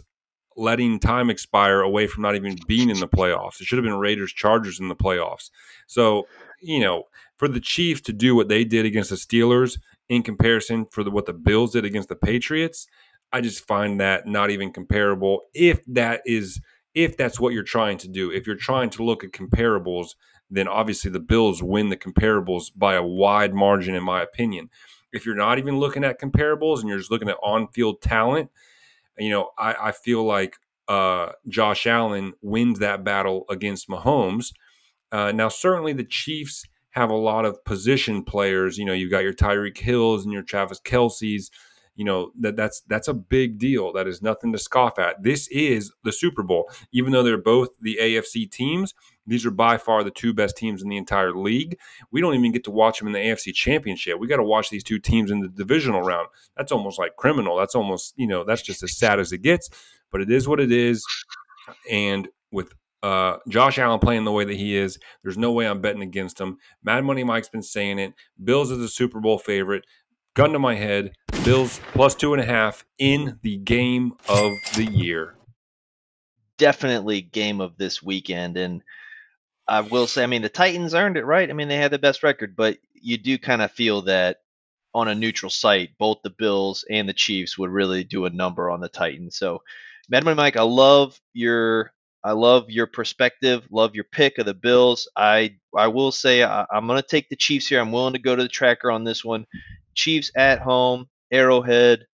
[0.57, 3.61] letting time expire away from not even being in the playoffs.
[3.61, 5.49] It should have been Raiders Chargers in the playoffs.
[5.87, 6.27] So,
[6.61, 7.05] you know,
[7.37, 11.09] for the Chiefs to do what they did against the Steelers in comparison for the,
[11.09, 12.87] what the Bills did against the Patriots,
[13.31, 15.43] I just find that not even comparable.
[15.53, 16.59] If that is
[16.93, 20.15] if that's what you're trying to do, if you're trying to look at comparables,
[20.49, 24.69] then obviously the Bills win the comparables by a wide margin in my opinion.
[25.13, 28.49] If you're not even looking at comparables and you're just looking at on-field talent,
[29.17, 30.55] you know, I, I feel like
[30.87, 34.53] uh, Josh Allen wins that battle against Mahomes.
[35.11, 38.77] Uh, now, certainly the Chiefs have a lot of position players.
[38.77, 41.49] You know, you've got your Tyreek Hills and your Travis Kelce's.
[41.95, 43.91] You know that that's that's a big deal.
[43.93, 45.23] That is nothing to scoff at.
[45.23, 48.93] This is the Super Bowl, even though they're both the AFC teams.
[49.27, 51.77] These are by far the two best teams in the entire league.
[52.11, 54.19] We don't even get to watch them in the AFC Championship.
[54.19, 56.27] We got to watch these two teams in the divisional round.
[56.57, 57.55] That's almost like criminal.
[57.57, 59.69] That's almost, you know, that's just as sad as it gets,
[60.11, 61.05] but it is what it is.
[61.89, 62.73] And with
[63.03, 66.39] uh, Josh Allen playing the way that he is, there's no way I'm betting against
[66.39, 66.57] him.
[66.83, 68.13] Mad Money Mike's been saying it.
[68.43, 69.85] Bills is a Super Bowl favorite.
[70.33, 71.11] Gun to my head,
[71.43, 75.35] Bills plus two and a half in the game of the year.
[76.57, 78.57] Definitely game of this weekend.
[78.57, 78.83] And
[79.67, 81.49] I will say, I mean, the Titans earned it, right?
[81.49, 84.37] I mean, they had the best record, but you do kind of feel that
[84.93, 88.69] on a neutral site, both the Bills and the Chiefs would really do a number
[88.69, 89.37] on the Titans.
[89.37, 89.63] So,
[90.09, 91.91] Mad Money Mike, I love your
[92.23, 95.07] I love your perspective, love your pick of the Bills.
[95.17, 97.79] I I will say I, am going to take the Chiefs here.
[97.79, 99.47] I'm willing to go to the tracker on this one.
[99.95, 102.05] Chiefs at home, Arrowhead,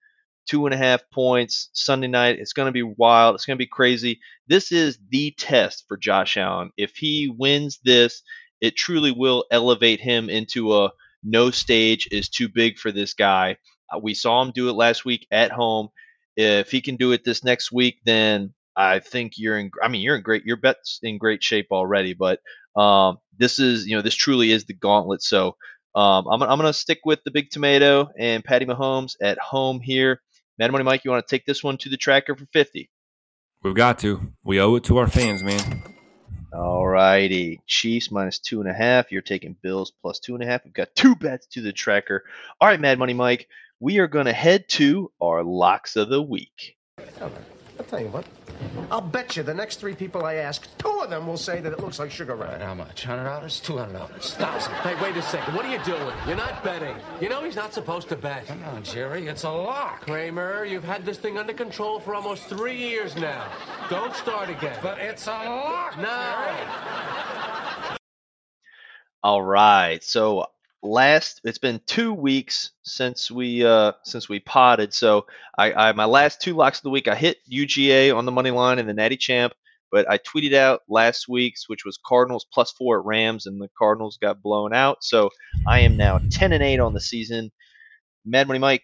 [0.47, 2.39] two and a half points Sunday night.
[2.39, 3.35] It's going to be wild.
[3.35, 4.19] It's going to be crazy.
[4.47, 6.71] This is the test for Josh Allen.
[6.77, 8.21] If he wins this,
[8.61, 10.91] it truly will elevate him into a
[11.23, 13.57] no stage is too big for this guy.
[13.93, 15.89] Uh, we saw him do it last week at home.
[16.35, 19.71] If he can do it this next week, then I think you're in.
[19.81, 20.45] I mean, you're in great.
[20.45, 22.13] Your bet's in great shape already.
[22.13, 22.39] But
[22.75, 25.23] um, this is, you know, this truly is the gauntlet.
[25.23, 25.57] So
[25.97, 29.79] um, I'm, I'm going to stick with the big tomato and Patty Mahomes at home
[29.79, 30.21] here.
[30.59, 32.87] Mad Money Mike, you want to take this one to the tracker for 50?
[33.63, 34.21] We've got to.
[34.43, 35.81] We owe it to our fans, man.
[36.53, 37.61] All righty.
[37.65, 39.11] Chiefs minus two and a half.
[39.11, 40.63] You're taking Bills plus two and a half.
[40.63, 42.25] We've got two bets to the tracker.
[42.61, 43.47] All right, Mad Money Mike.
[43.79, 46.77] We are going to head to our locks of the week.
[47.19, 47.31] I'll
[47.87, 48.25] tell you what.
[48.89, 51.73] I'll bet you the next three people I ask, two of them will say that
[51.73, 52.57] it looks like Sugar Ray.
[52.59, 53.03] How much?
[53.03, 53.59] Hundred dollars?
[53.59, 54.33] Two hundred dollars?
[54.33, 54.73] Thousand.
[54.75, 55.55] Hey, wait a second.
[55.55, 56.15] What are you doing?
[56.27, 56.95] You're not betting.
[57.21, 58.47] You know he's not supposed to bet.
[58.47, 59.27] Come on, Jerry.
[59.27, 60.01] It's a lock.
[60.01, 63.51] Kramer, you've had this thing under control for almost three years now.
[63.89, 64.77] Don't start again.
[64.81, 65.97] But it's a lock.
[65.97, 67.97] No.
[69.23, 70.03] All right.
[70.03, 70.47] So
[70.87, 74.93] last it's been two weeks since we uh since we potted.
[74.93, 75.25] So
[75.57, 78.51] I, I my last two locks of the week i hit uga on the money
[78.51, 79.53] line and the natty champ
[79.91, 83.69] but i tweeted out last week's which was cardinals plus four at rams and the
[83.77, 84.97] cardinals got blown out.
[85.01, 85.29] So
[85.67, 87.51] i am now 10 and 8 on the season.
[88.25, 88.83] Mad money mike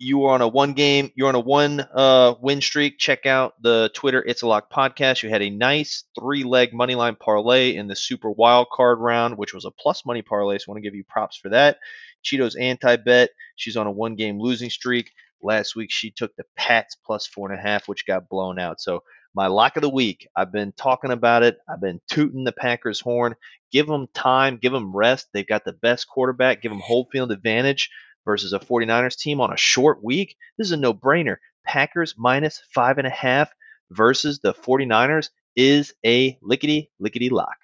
[0.00, 2.98] you were on a one game, you're on a one uh, win streak.
[2.98, 5.22] Check out the Twitter It's a Lock podcast.
[5.22, 9.36] You had a nice three leg money line parlay in the Super Wild Card round,
[9.36, 10.56] which was a plus money parlay.
[10.56, 11.78] So I want to give you props for that.
[12.22, 13.28] Cheeto's anti bet.
[13.56, 15.12] She's on a one game losing streak.
[15.42, 18.80] Last week she took the Pats plus four and a half, which got blown out.
[18.80, 19.02] So
[19.34, 20.26] my lock of the week.
[20.34, 21.58] I've been talking about it.
[21.68, 23.36] I've been tooting the Packers horn.
[23.70, 24.56] Give them time.
[24.56, 25.28] Give them rest.
[25.32, 26.62] They've got the best quarterback.
[26.62, 27.90] Give them whole field advantage
[28.24, 30.36] versus a 49ers team on a short week.
[30.58, 31.36] This is a no brainer.
[31.64, 33.50] Packers minus five and a half
[33.90, 37.56] versus the 49ers is a lickety lickety lock.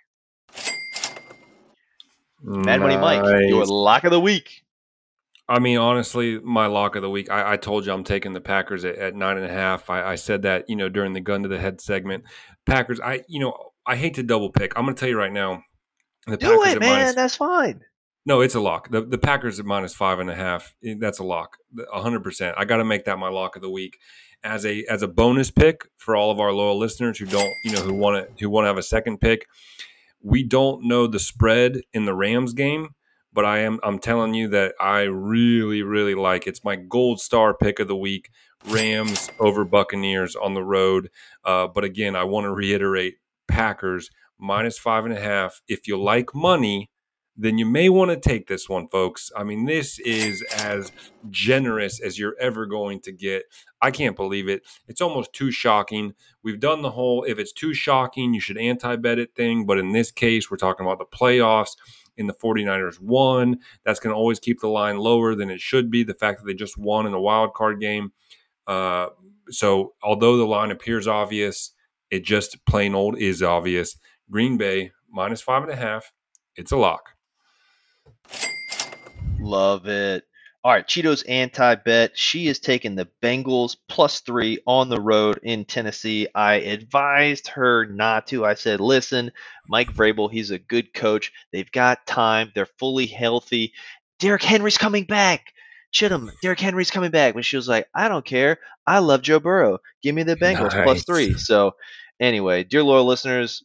[2.42, 4.62] Mad Money Mike, your lock of the week.
[5.48, 7.30] I mean, honestly, my lock of the week.
[7.30, 9.88] I, I told you I'm taking the Packers at, at nine and a half.
[9.90, 12.24] I, I, said that you know during the gun to the head segment.
[12.66, 13.00] Packers.
[13.00, 14.76] I you know I hate to double pick.
[14.76, 15.62] I'm going to tell you right now.
[16.26, 16.98] The Do Packers it, man.
[16.98, 17.80] Minus, That's fine.
[18.26, 18.90] No, it's a lock.
[18.90, 20.74] The the Packers at minus five and a half.
[20.84, 21.58] Eh, that's a lock.
[21.92, 22.56] hundred percent.
[22.58, 23.98] I got to make that my lock of the week
[24.42, 27.70] as a as a bonus pick for all of our loyal listeners who don't you
[27.70, 29.46] know who want to who want to have a second pick.
[30.20, 32.96] We don't know the spread in the Rams game,
[33.32, 37.54] but I am I'm telling you that I really really like it's my gold star
[37.54, 38.30] pick of the week.
[38.66, 41.10] Rams over Buccaneers on the road.
[41.44, 43.14] Uh, but again, I want to reiterate
[43.46, 45.62] Packers minus five and a half.
[45.68, 46.90] If you like money
[47.36, 49.30] then you may want to take this one, folks.
[49.36, 50.90] I mean, this is as
[51.30, 53.44] generous as you're ever going to get.
[53.82, 54.62] I can't believe it.
[54.88, 56.14] It's almost too shocking.
[56.42, 59.66] We've done the whole if it's too shocking, you should anti bet it thing.
[59.66, 61.76] But in this case, we're talking about the playoffs.
[62.18, 63.58] In the 49ers won.
[63.84, 66.02] That's going to always keep the line lower than it should be.
[66.02, 68.12] The fact that they just won in the wild card game.
[68.66, 69.08] Uh,
[69.50, 71.72] so, although the line appears obvious,
[72.10, 73.98] it just plain old is obvious.
[74.30, 76.10] Green Bay minus five and a half.
[76.56, 77.15] It's a lock.
[79.46, 80.24] Love it.
[80.64, 82.18] All right, Cheeto's anti bet.
[82.18, 86.26] She is taking the Bengals plus three on the road in Tennessee.
[86.34, 88.44] I advised her not to.
[88.44, 89.30] I said, listen,
[89.68, 91.32] Mike Vrabel, he's a good coach.
[91.52, 92.50] They've got time.
[92.52, 93.74] They're fully healthy.
[94.18, 95.52] Derrick Henry's coming back.
[95.94, 97.36] Chittum, Derrick Henry's coming back.
[97.36, 98.58] When she was like, I don't care.
[98.88, 99.78] I love Joe Burrow.
[100.02, 100.82] Give me the Bengals nice.
[100.82, 101.34] plus three.
[101.34, 101.76] So,
[102.18, 103.62] anyway, dear loyal listeners,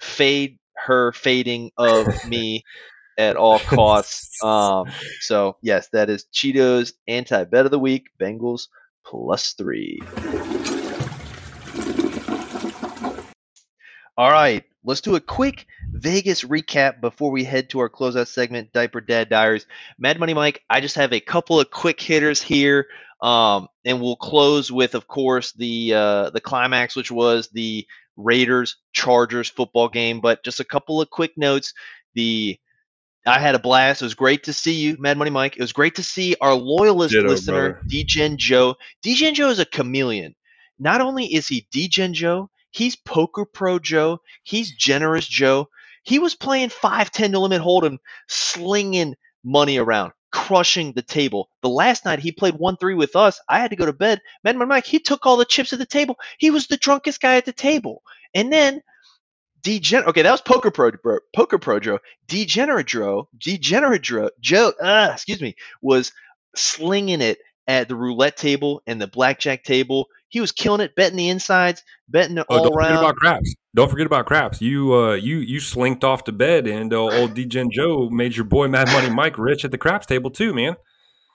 [0.00, 2.64] fade her fading of me
[3.20, 4.42] at all costs.
[4.42, 8.08] um, so yes, that is Cheeto's anti bet of the week.
[8.20, 8.68] Bengals
[9.04, 10.00] plus three.
[14.16, 18.72] All right, let's do a quick Vegas recap before we head to our closeout segment,
[18.72, 19.66] Diaper Dad Diaries.
[19.98, 22.86] Mad Money Mike, I just have a couple of quick hitters here,
[23.22, 28.76] um, and we'll close with, of course, the uh, the climax, which was the Raiders
[28.92, 30.20] Chargers football game.
[30.20, 31.72] But just a couple of quick notes:
[32.14, 32.58] the
[33.26, 34.02] I had a blast.
[34.02, 35.56] It was great to see you, Mad Money Mike.
[35.56, 37.80] It was great to see our loyalist Ditto, listener.
[37.86, 38.76] DGen Joe.
[39.04, 40.34] DGen Joe is a chameleon.
[40.78, 44.20] Not only is he DGen Joe, he's Poker Pro Joe.
[44.42, 45.68] He's Generous Joe.
[46.02, 51.50] He was playing 5-10 no limit hold'em, slinging money around, crushing the table.
[51.60, 54.22] The last night he played 1-3 with us, I had to go to bed.
[54.42, 56.16] Mad Money Mike, he took all the chips at the table.
[56.38, 58.02] He was the drunkest guy at the table.
[58.34, 58.80] And then
[59.62, 61.98] Degen okay, that was Poker Pro bro, Poker Pro Joe.
[62.26, 66.12] Degenerate Joe, Degenerate Joe, Joe, uh, excuse me, was
[66.56, 70.08] slinging it at the roulette table and the blackjack table.
[70.28, 73.54] He was killing it, betting the insides, betting it Oh, all don't forget about craps.
[73.74, 74.60] Don't forget about craps.
[74.60, 78.44] You uh, you you slinked off to bed, and uh, old Degen Joe made your
[78.44, 80.76] boy Mad Money Mike rich at the craps table too, man.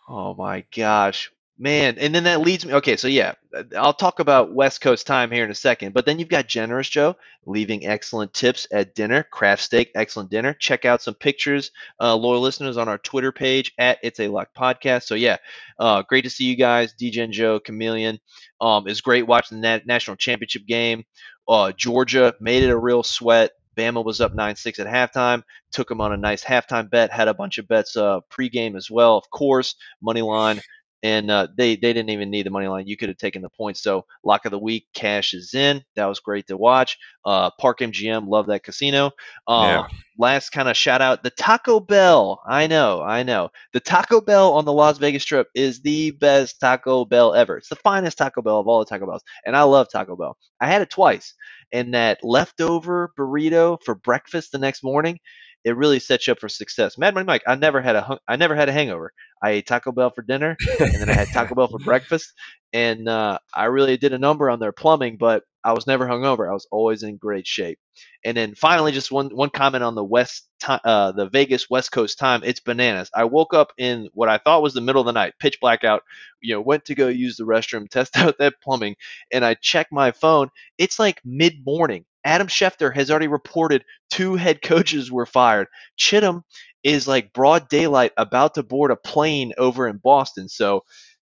[0.08, 1.32] Oh my gosh.
[1.58, 2.74] Man, and then that leads me.
[2.74, 3.34] Okay, so yeah,
[3.78, 5.94] I'll talk about West Coast time here in a second.
[5.94, 7.16] But then you've got Generous Joe
[7.46, 10.54] leaving excellent tips at dinner, craft steak, excellent dinner.
[10.54, 14.50] Check out some pictures, uh, loyal listeners, on our Twitter page at It's a Lock
[14.54, 15.04] Podcast.
[15.04, 15.38] So yeah,
[15.80, 18.20] uh, great to see you guys, DJ and Joe, Chameleon.
[18.60, 21.06] Um, it's great watching the national championship game.
[21.48, 23.52] Uh, Georgia made it a real sweat.
[23.78, 25.44] Bama was up 9 6 at halftime.
[25.72, 27.12] Took them on a nice halftime bet.
[27.12, 29.76] Had a bunch of bets uh, pregame as well, of course.
[30.02, 30.60] Money line.
[31.06, 32.88] And uh, they, they didn't even need the money line.
[32.88, 33.84] You could have taken the points.
[33.84, 35.84] So, lock of the week, cash is in.
[35.96, 36.98] That was great to watch.
[37.26, 39.12] Uh, Park MGM, love that casino.
[39.48, 39.88] Uh, Yeah.
[40.18, 42.42] Last kind of shout out the Taco Bell.
[42.48, 43.50] I know, I know.
[43.74, 47.58] The Taco Bell on the Las Vegas Strip is the best Taco Bell ever.
[47.58, 49.24] It's the finest Taco Bell of all the Taco Bells.
[49.46, 50.38] And I love Taco Bell.
[50.62, 51.34] I had it twice.
[51.74, 55.20] And that leftover burrito for breakfast the next morning,
[55.66, 56.96] it really sets you up for success.
[56.98, 59.12] Mad Money Mike, I never had a hung- I never had a hangover.
[59.44, 62.32] I ate Taco Bell for dinner, and then I had Taco Bell for breakfast,
[62.72, 66.48] and uh, I really did a number on their plumbing, but I was never hungover.
[66.48, 67.80] I was always in great shape.
[68.24, 71.92] And then finally, just one one comment on the West ti uh, the Vegas West
[71.92, 72.42] Coast time.
[72.44, 73.10] It's bananas.
[73.16, 76.04] I woke up in what I thought was the middle of the night, pitch blackout.
[76.42, 78.96] You know, went to go use the restroom, test out that plumbing,
[79.34, 80.50] and I check my phone.
[80.78, 82.06] It's like mid morning.
[82.26, 85.68] Adam Schefter has already reported two head coaches were fired.
[85.98, 86.42] Chittum
[86.84, 90.50] is like broad daylight about to board a plane over in Boston.
[90.50, 90.82] So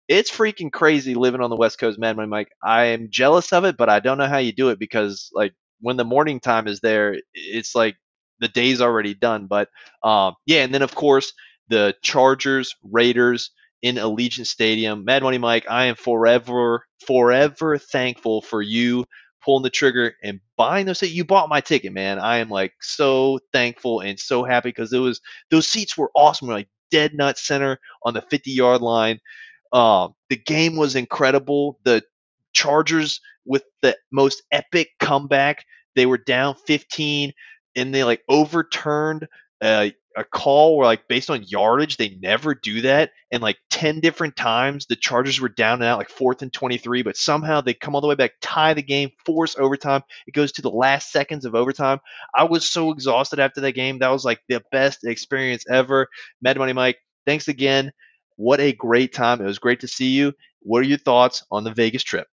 [0.08, 2.50] it's freaking crazy living on the West Coast, Money Mike.
[2.64, 5.54] I am jealous of it, but I don't know how you do it because like
[5.80, 7.96] when the morning time is there, it's like
[8.40, 9.48] the day's already done.
[9.48, 9.70] But
[10.04, 11.34] um, yeah, and then of course
[11.70, 15.06] the Chargers, Raiders in Allegiant Stadium.
[15.06, 19.06] Mad Money Mike, I am forever, forever thankful for you
[19.44, 21.14] pulling the trigger and buying those seats.
[21.14, 22.20] You bought my ticket, man.
[22.20, 26.48] I am like so thankful and so happy because it was those seats were awesome.
[26.48, 29.20] We're like dead nut center on the 50 yard line.
[29.74, 31.80] Um, the game was incredible.
[31.84, 32.04] The
[32.54, 35.66] Chargers with the most epic comeback.
[35.96, 37.34] They were down 15
[37.76, 39.28] and they like overturned
[39.64, 44.00] a, a call where like based on yardage they never do that and like 10
[44.00, 47.74] different times the chargers were down and out like fourth and 23 but somehow they
[47.74, 51.12] come all the way back tie the game force overtime it goes to the last
[51.12, 52.00] seconds of overtime.
[52.36, 56.08] I was so exhausted after that game that was like the best experience ever.
[56.42, 57.92] Mad money mike thanks again.
[58.36, 59.42] What a great time.
[59.42, 60.34] It was great to see you.
[60.62, 62.28] What are your thoughts on the vegas trip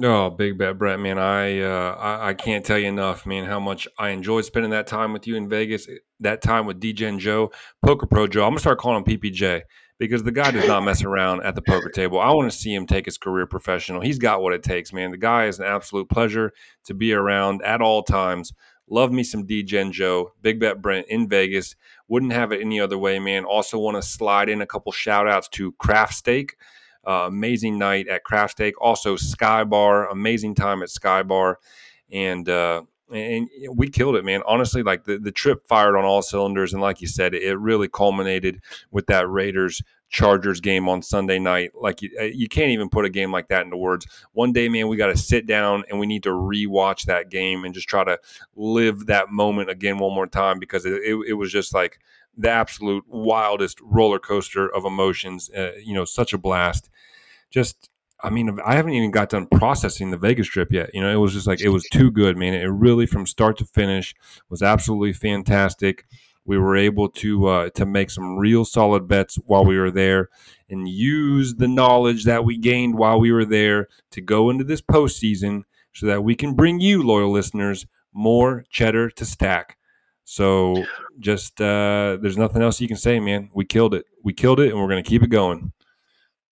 [0.00, 1.18] Oh, big bet, Brett, man.
[1.18, 4.86] I, uh, I I can't tell you enough, man, how much I enjoyed spending that
[4.86, 5.86] time with you in Vegas.
[6.20, 7.52] That time with DJ and Joe,
[7.84, 8.44] Poker Pro Joe.
[8.44, 9.62] I'm gonna start calling him PPJ
[9.98, 12.18] because the guy does not mess around at the poker table.
[12.18, 14.00] I want to see him take his career professional.
[14.00, 15.10] He's got what it takes, man.
[15.10, 16.52] The guy is an absolute pleasure
[16.86, 18.52] to be around at all times.
[18.88, 21.76] Love me some DJ and Joe, Big Bet Brent in Vegas.
[22.08, 23.44] Wouldn't have it any other way, man.
[23.44, 26.56] Also want to slide in a couple shout outs to Craft Steak.
[27.06, 28.80] Uh, amazing night at Craft Steak.
[28.80, 31.58] Also, Sky Bar, amazing time at Sky Bar,
[32.10, 34.42] and uh, and we killed it, man.
[34.46, 37.88] Honestly, like the, the trip fired on all cylinders, and like you said, it really
[37.88, 38.60] culminated
[38.90, 41.72] with that Raiders Chargers game on Sunday night.
[41.74, 44.06] Like you, uh, you can't even put a game like that into words.
[44.32, 47.64] One day, man, we got to sit down and we need to rewatch that game
[47.64, 48.18] and just try to
[48.54, 51.98] live that moment again one more time because it, it, it was just like
[52.36, 55.50] the absolute wildest roller coaster of emotions.
[55.50, 56.90] Uh, you know, such a blast.
[57.50, 57.90] Just,
[58.22, 60.90] I mean, I haven't even got done processing the Vegas trip yet.
[60.94, 62.54] You know, it was just like it was too good, man.
[62.54, 64.14] It really, from start to finish,
[64.48, 66.06] was absolutely fantastic.
[66.44, 70.28] We were able to uh, to make some real solid bets while we were there,
[70.68, 74.80] and use the knowledge that we gained while we were there to go into this
[74.80, 75.62] postseason,
[75.92, 79.76] so that we can bring you, loyal listeners, more cheddar to stack.
[80.24, 80.84] So
[81.18, 83.50] just uh, there's nothing else you can say, man.
[83.54, 84.06] We killed it.
[84.22, 85.72] We killed it, and we're gonna keep it going.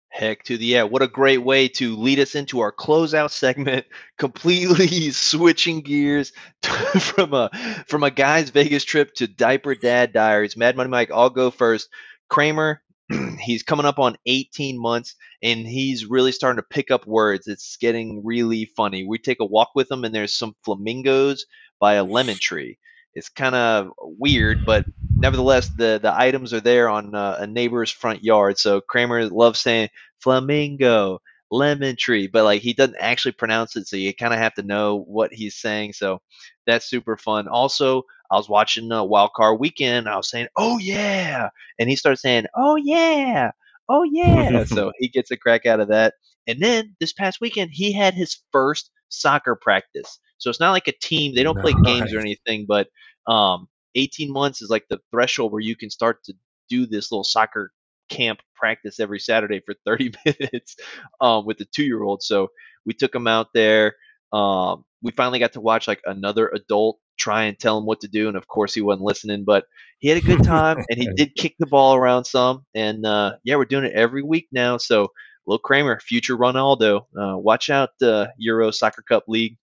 [0.10, 0.84] Heck to the yeah.
[0.84, 3.86] What a great way to lead us into our closeout segment,
[4.18, 6.34] completely switching gears
[7.00, 7.50] from a
[7.88, 10.56] from a guy's Vegas trip to diaper dad diaries.
[10.56, 11.90] Mad Money Mike, I'll go first.
[12.30, 12.82] Kramer,
[13.40, 17.48] he's coming up on 18 months and he's really starting to pick up words.
[17.48, 19.06] It's getting really funny.
[19.06, 21.46] We take a walk with him and there's some flamingos
[21.80, 22.78] by a lemon tree.
[23.16, 24.86] It's kind of weird, but
[25.16, 28.58] nevertheless, the the items are there on uh, a neighbor's front yard.
[28.58, 29.90] So Kramer loves saying
[30.20, 31.20] flamingo,
[31.52, 34.64] lemon tree, but like he doesn't actually pronounce it, so you kind of have to
[34.64, 35.94] know what he's saying.
[35.94, 36.22] So
[36.66, 37.48] that's super fun.
[37.48, 40.10] Also, I was watching uh, Wild Card Weekend.
[40.10, 41.50] I was saying, "Oh yeah,"
[41.80, 43.52] and he started saying, "Oh yeah,
[43.90, 46.16] oh yeah." so he gets a crack out of that.
[46.48, 50.20] And then this past weekend, he had his first soccer practice.
[50.38, 52.66] So it's not like a team; they don't play games or anything.
[52.68, 52.88] But
[53.28, 56.34] um, 18 months is like the threshold where you can start to
[56.70, 57.72] do this little soccer
[58.10, 60.76] camp practice every Saturday for 30 minutes
[61.22, 62.22] um, with the two year old.
[62.22, 62.50] So
[62.86, 63.96] we took him out there.
[64.32, 68.08] Um, we finally got to watch like another adult try and tell him what to
[68.08, 69.44] do, and of course he wasn't listening.
[69.46, 69.66] But
[70.00, 72.66] he had a good time, and he did kick the ball around some.
[72.74, 74.78] And uh, yeah, we're doing it every week now.
[74.78, 75.10] So
[75.46, 79.58] Lil Kramer, future Ronaldo, uh, watch out, uh, Euro Soccer Cup League.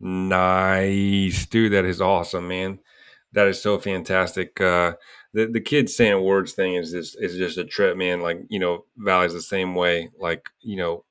[0.00, 1.72] Nice, dude.
[1.72, 2.80] That is awesome, man.
[3.32, 4.60] That is so fantastic.
[4.60, 4.94] Uh,
[5.32, 8.20] the the kids saying words thing is just is just a trip, man.
[8.20, 10.10] Like you know, Valley's the same way.
[10.18, 11.04] Like you know,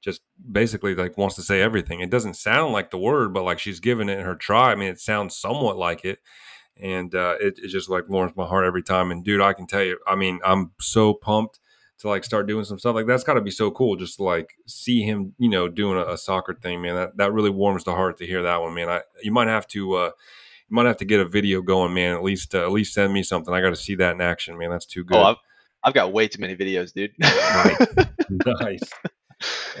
[0.00, 2.00] just basically like wants to say everything.
[2.00, 4.72] It doesn't sound like the word, but like she's giving it her try.
[4.72, 6.18] I mean, it sounds somewhat like it,
[6.76, 9.10] and uh, it, it just like warms my heart every time.
[9.12, 11.60] And dude, I can tell you, I mean, I'm so pumped
[12.02, 14.54] to like start doing some stuff like that's got to be so cool just like
[14.66, 16.96] see him you know doing a, a soccer thing man.
[16.96, 18.88] That, that really warms the heart to hear that one man.
[18.88, 20.10] I you might have to uh
[20.68, 22.14] you might have to get a video going man.
[22.14, 23.54] At least uh, at least send me something.
[23.54, 24.70] I got to see that in action man.
[24.70, 25.16] That's too good.
[25.16, 25.36] Oh, I've,
[25.84, 27.12] I've got way too many videos, dude.
[27.18, 27.86] Nice.
[28.60, 28.82] nice.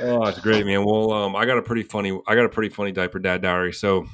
[0.00, 0.84] Oh it's great man.
[0.84, 3.72] Well um i got a pretty funny i got a pretty funny diaper dad diary.
[3.72, 4.06] So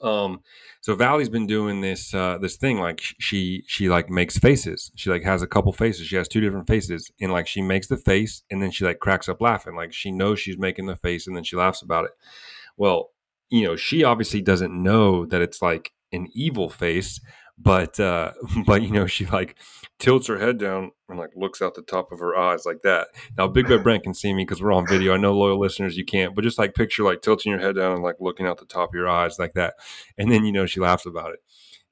[0.00, 0.42] um
[0.86, 4.92] so Valley's been doing this uh this thing like she she like makes faces.
[4.94, 6.06] She like has a couple faces.
[6.06, 9.00] She has two different faces and like she makes the face and then she like
[9.00, 9.74] cracks up laughing.
[9.74, 12.12] Like she knows she's making the face and then she laughs about it.
[12.76, 13.10] Well,
[13.50, 17.20] you know, she obviously doesn't know that it's like an evil face,
[17.58, 18.32] but uh
[18.66, 19.56] but you know, she like
[19.98, 23.08] tilts her head down and like looks out the top of her eyes like that.
[23.36, 25.14] Now Big Bad Brent can see me because we're on video.
[25.14, 27.92] I know loyal listeners you can't, but just like picture like tilting your head down
[27.92, 29.74] and like looking out the top of your eyes like that.
[30.18, 31.40] And then you know she laughs about it.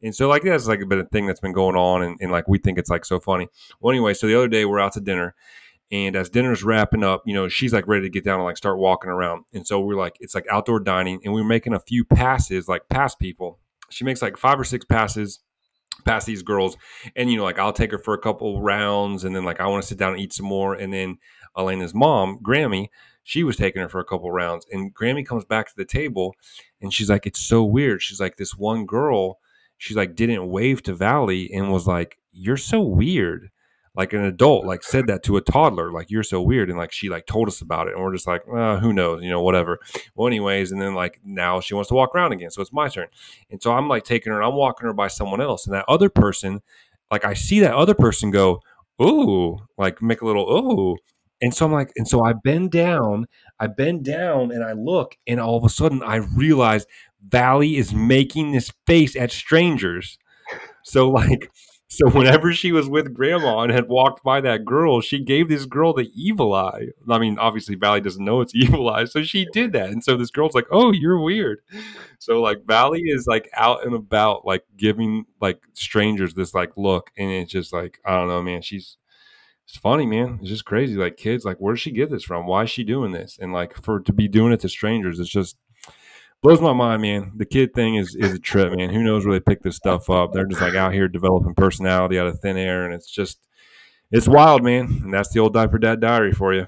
[0.02, 2.30] And so like that's like a bit of thing that's been going on and, and
[2.30, 3.48] like we think it's like so funny.
[3.80, 5.34] Well anyway so the other day we're out to dinner
[5.90, 8.58] and as dinner's wrapping up you know she's like ready to get down and like
[8.58, 9.44] start walking around.
[9.54, 12.88] And so we're like it's like outdoor dining and we're making a few passes like
[12.90, 13.60] past people.
[13.88, 15.40] She makes like five or six passes
[16.04, 16.76] past these girls
[17.16, 19.66] and you know like i'll take her for a couple rounds and then like i
[19.66, 20.74] want to sit down and eat some more.
[20.74, 21.18] And then
[21.56, 22.88] elena's mom grammy
[23.22, 26.34] she was taking her for a couple rounds and grammy comes back to the table
[26.80, 28.02] and she's like it's so weird.
[28.02, 29.38] She's like this one girl
[29.78, 33.50] she's like didn't wave to valley and was like you're so weird
[33.96, 36.92] like an adult like said that to a toddler like you're so weird and like
[36.92, 39.42] she like told us about it and we're just like uh, who knows you know
[39.42, 39.78] whatever.
[40.14, 42.88] Well anyways and then like now she wants to walk around again so it's my
[42.88, 43.08] turn.
[43.50, 45.84] And so i'm like taking her and i'm walking her by someone else and that
[45.88, 46.62] other person
[47.10, 48.60] like i see that other person go
[49.02, 50.96] ooh like make a little ooh.
[51.42, 53.26] And so i'm like and so i bend down
[53.60, 56.86] i bend down and i look and all of a sudden i realize
[57.28, 60.18] valley is making this face at strangers.
[60.82, 61.50] So like
[61.98, 65.64] so whenever she was with grandma and had walked by that girl, she gave this
[65.64, 66.88] girl the evil eye.
[67.08, 69.90] I mean, obviously Valley doesn't know it's evil eye, so she did that.
[69.90, 71.60] And so this girl's like, "Oh, you're weird."
[72.18, 77.10] So like Valley is like out and about, like giving like strangers this like look,
[77.16, 78.62] and it's just like I don't know, man.
[78.62, 78.96] She's
[79.66, 80.38] it's funny, man.
[80.40, 80.96] It's just crazy.
[80.96, 82.46] Like kids, like where does she get this from?
[82.46, 83.38] Why is she doing this?
[83.40, 85.56] And like for to be doing it to strangers, it's just
[86.44, 87.32] blows my mind, man.
[87.34, 88.90] The kid thing is is a trip, man.
[88.90, 90.32] Who knows where they pick this stuff up?
[90.32, 93.38] They're just like out here developing personality out of thin air, and it's just
[94.12, 95.00] it's wild, man.
[95.02, 96.66] And that's the old diaper dad diary for you.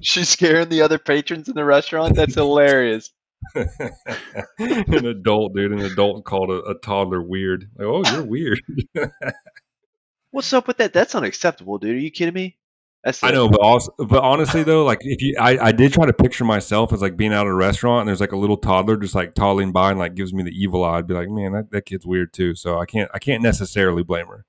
[0.00, 2.14] She's scaring the other patrons in the restaurant.
[2.14, 3.10] That's hilarious.
[3.54, 5.72] an adult, dude.
[5.72, 7.70] An adult called a, a toddler weird.
[7.76, 8.60] Like, oh, you're weird.
[10.32, 10.92] What's up with that?
[10.92, 11.96] That's unacceptable, dude.
[11.96, 12.58] Are you kidding me?
[13.04, 16.06] That's I know, but also, but honestly though, like if you, I, I did try
[16.06, 18.56] to picture myself as like being out at a restaurant and there's like a little
[18.56, 20.98] toddler just like toddling by and like gives me the evil eye.
[20.98, 22.54] I'd be like, man, that, that kid's weird too.
[22.54, 24.46] So I can't, I can't necessarily blame her.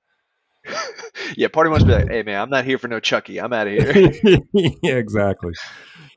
[1.36, 3.38] yeah, party must be like, hey man, I'm not here for no Chucky.
[3.38, 4.40] I'm out of here.
[4.54, 5.52] yeah, exactly.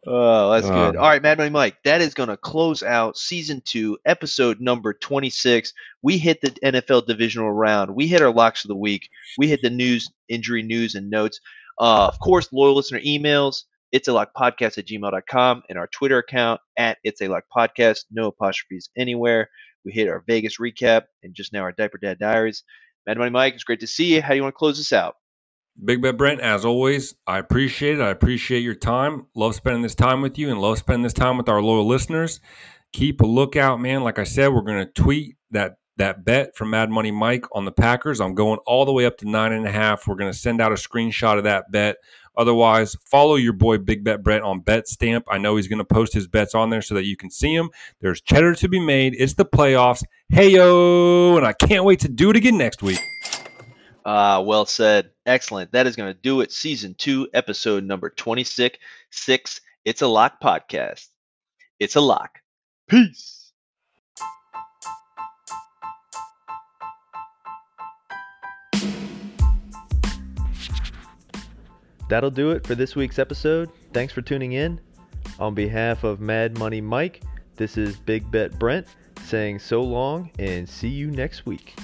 [0.07, 0.95] Oh, that's good.
[0.95, 4.61] Uh, All right, Mad Money Mike, that is going to close out season two, episode
[4.61, 5.73] number 26.
[6.01, 7.93] We hit the NFL divisional round.
[7.93, 9.09] We hit our locks of the week.
[9.37, 11.41] We hit the news, injury news, and notes.
[11.79, 16.19] Uh, of course, loyal listener emails, it's a lock podcast at gmail.com and our Twitter
[16.19, 18.05] account at it's a lock podcast.
[18.11, 19.49] No apostrophes anywhere.
[19.85, 22.63] We hit our Vegas recap and just now our Diaper Dad Diaries.
[23.07, 24.21] Mad Money Mike, it's great to see you.
[24.21, 25.15] How do you want to close this out?
[25.83, 28.01] Big Bet Brent, as always, I appreciate it.
[28.01, 29.27] I appreciate your time.
[29.33, 32.41] Love spending this time with you and love spending this time with our loyal listeners.
[32.91, 34.03] Keep a lookout, man.
[34.03, 37.65] Like I said, we're going to tweet that that bet from Mad Money Mike on
[37.65, 38.19] the Packers.
[38.19, 40.07] I'm going all the way up to nine and a half.
[40.07, 41.97] We're going to send out a screenshot of that bet.
[42.35, 45.25] Otherwise, follow your boy Big Bet Brett on Bet Stamp.
[45.29, 47.55] I know he's going to post his bets on there so that you can see
[47.55, 47.69] them.
[47.99, 49.15] There's cheddar to be made.
[49.17, 50.03] It's the playoffs.
[50.29, 52.99] Hey yo, and I can't wait to do it again next week.
[54.05, 55.11] Ah, well said.
[55.25, 55.71] Excellent.
[55.73, 56.51] That is going to do it.
[56.51, 58.77] Season two, episode number 26.
[59.11, 59.61] Six.
[59.85, 61.07] It's a lock podcast.
[61.79, 62.39] It's a lock.
[62.87, 63.38] Peace.
[72.09, 73.69] That'll do it for this week's episode.
[73.93, 74.81] Thanks for tuning in.
[75.37, 77.21] On behalf of Mad Money Mike,
[77.55, 78.87] this is Big Bet Brent
[79.25, 81.75] saying so long and see you next week.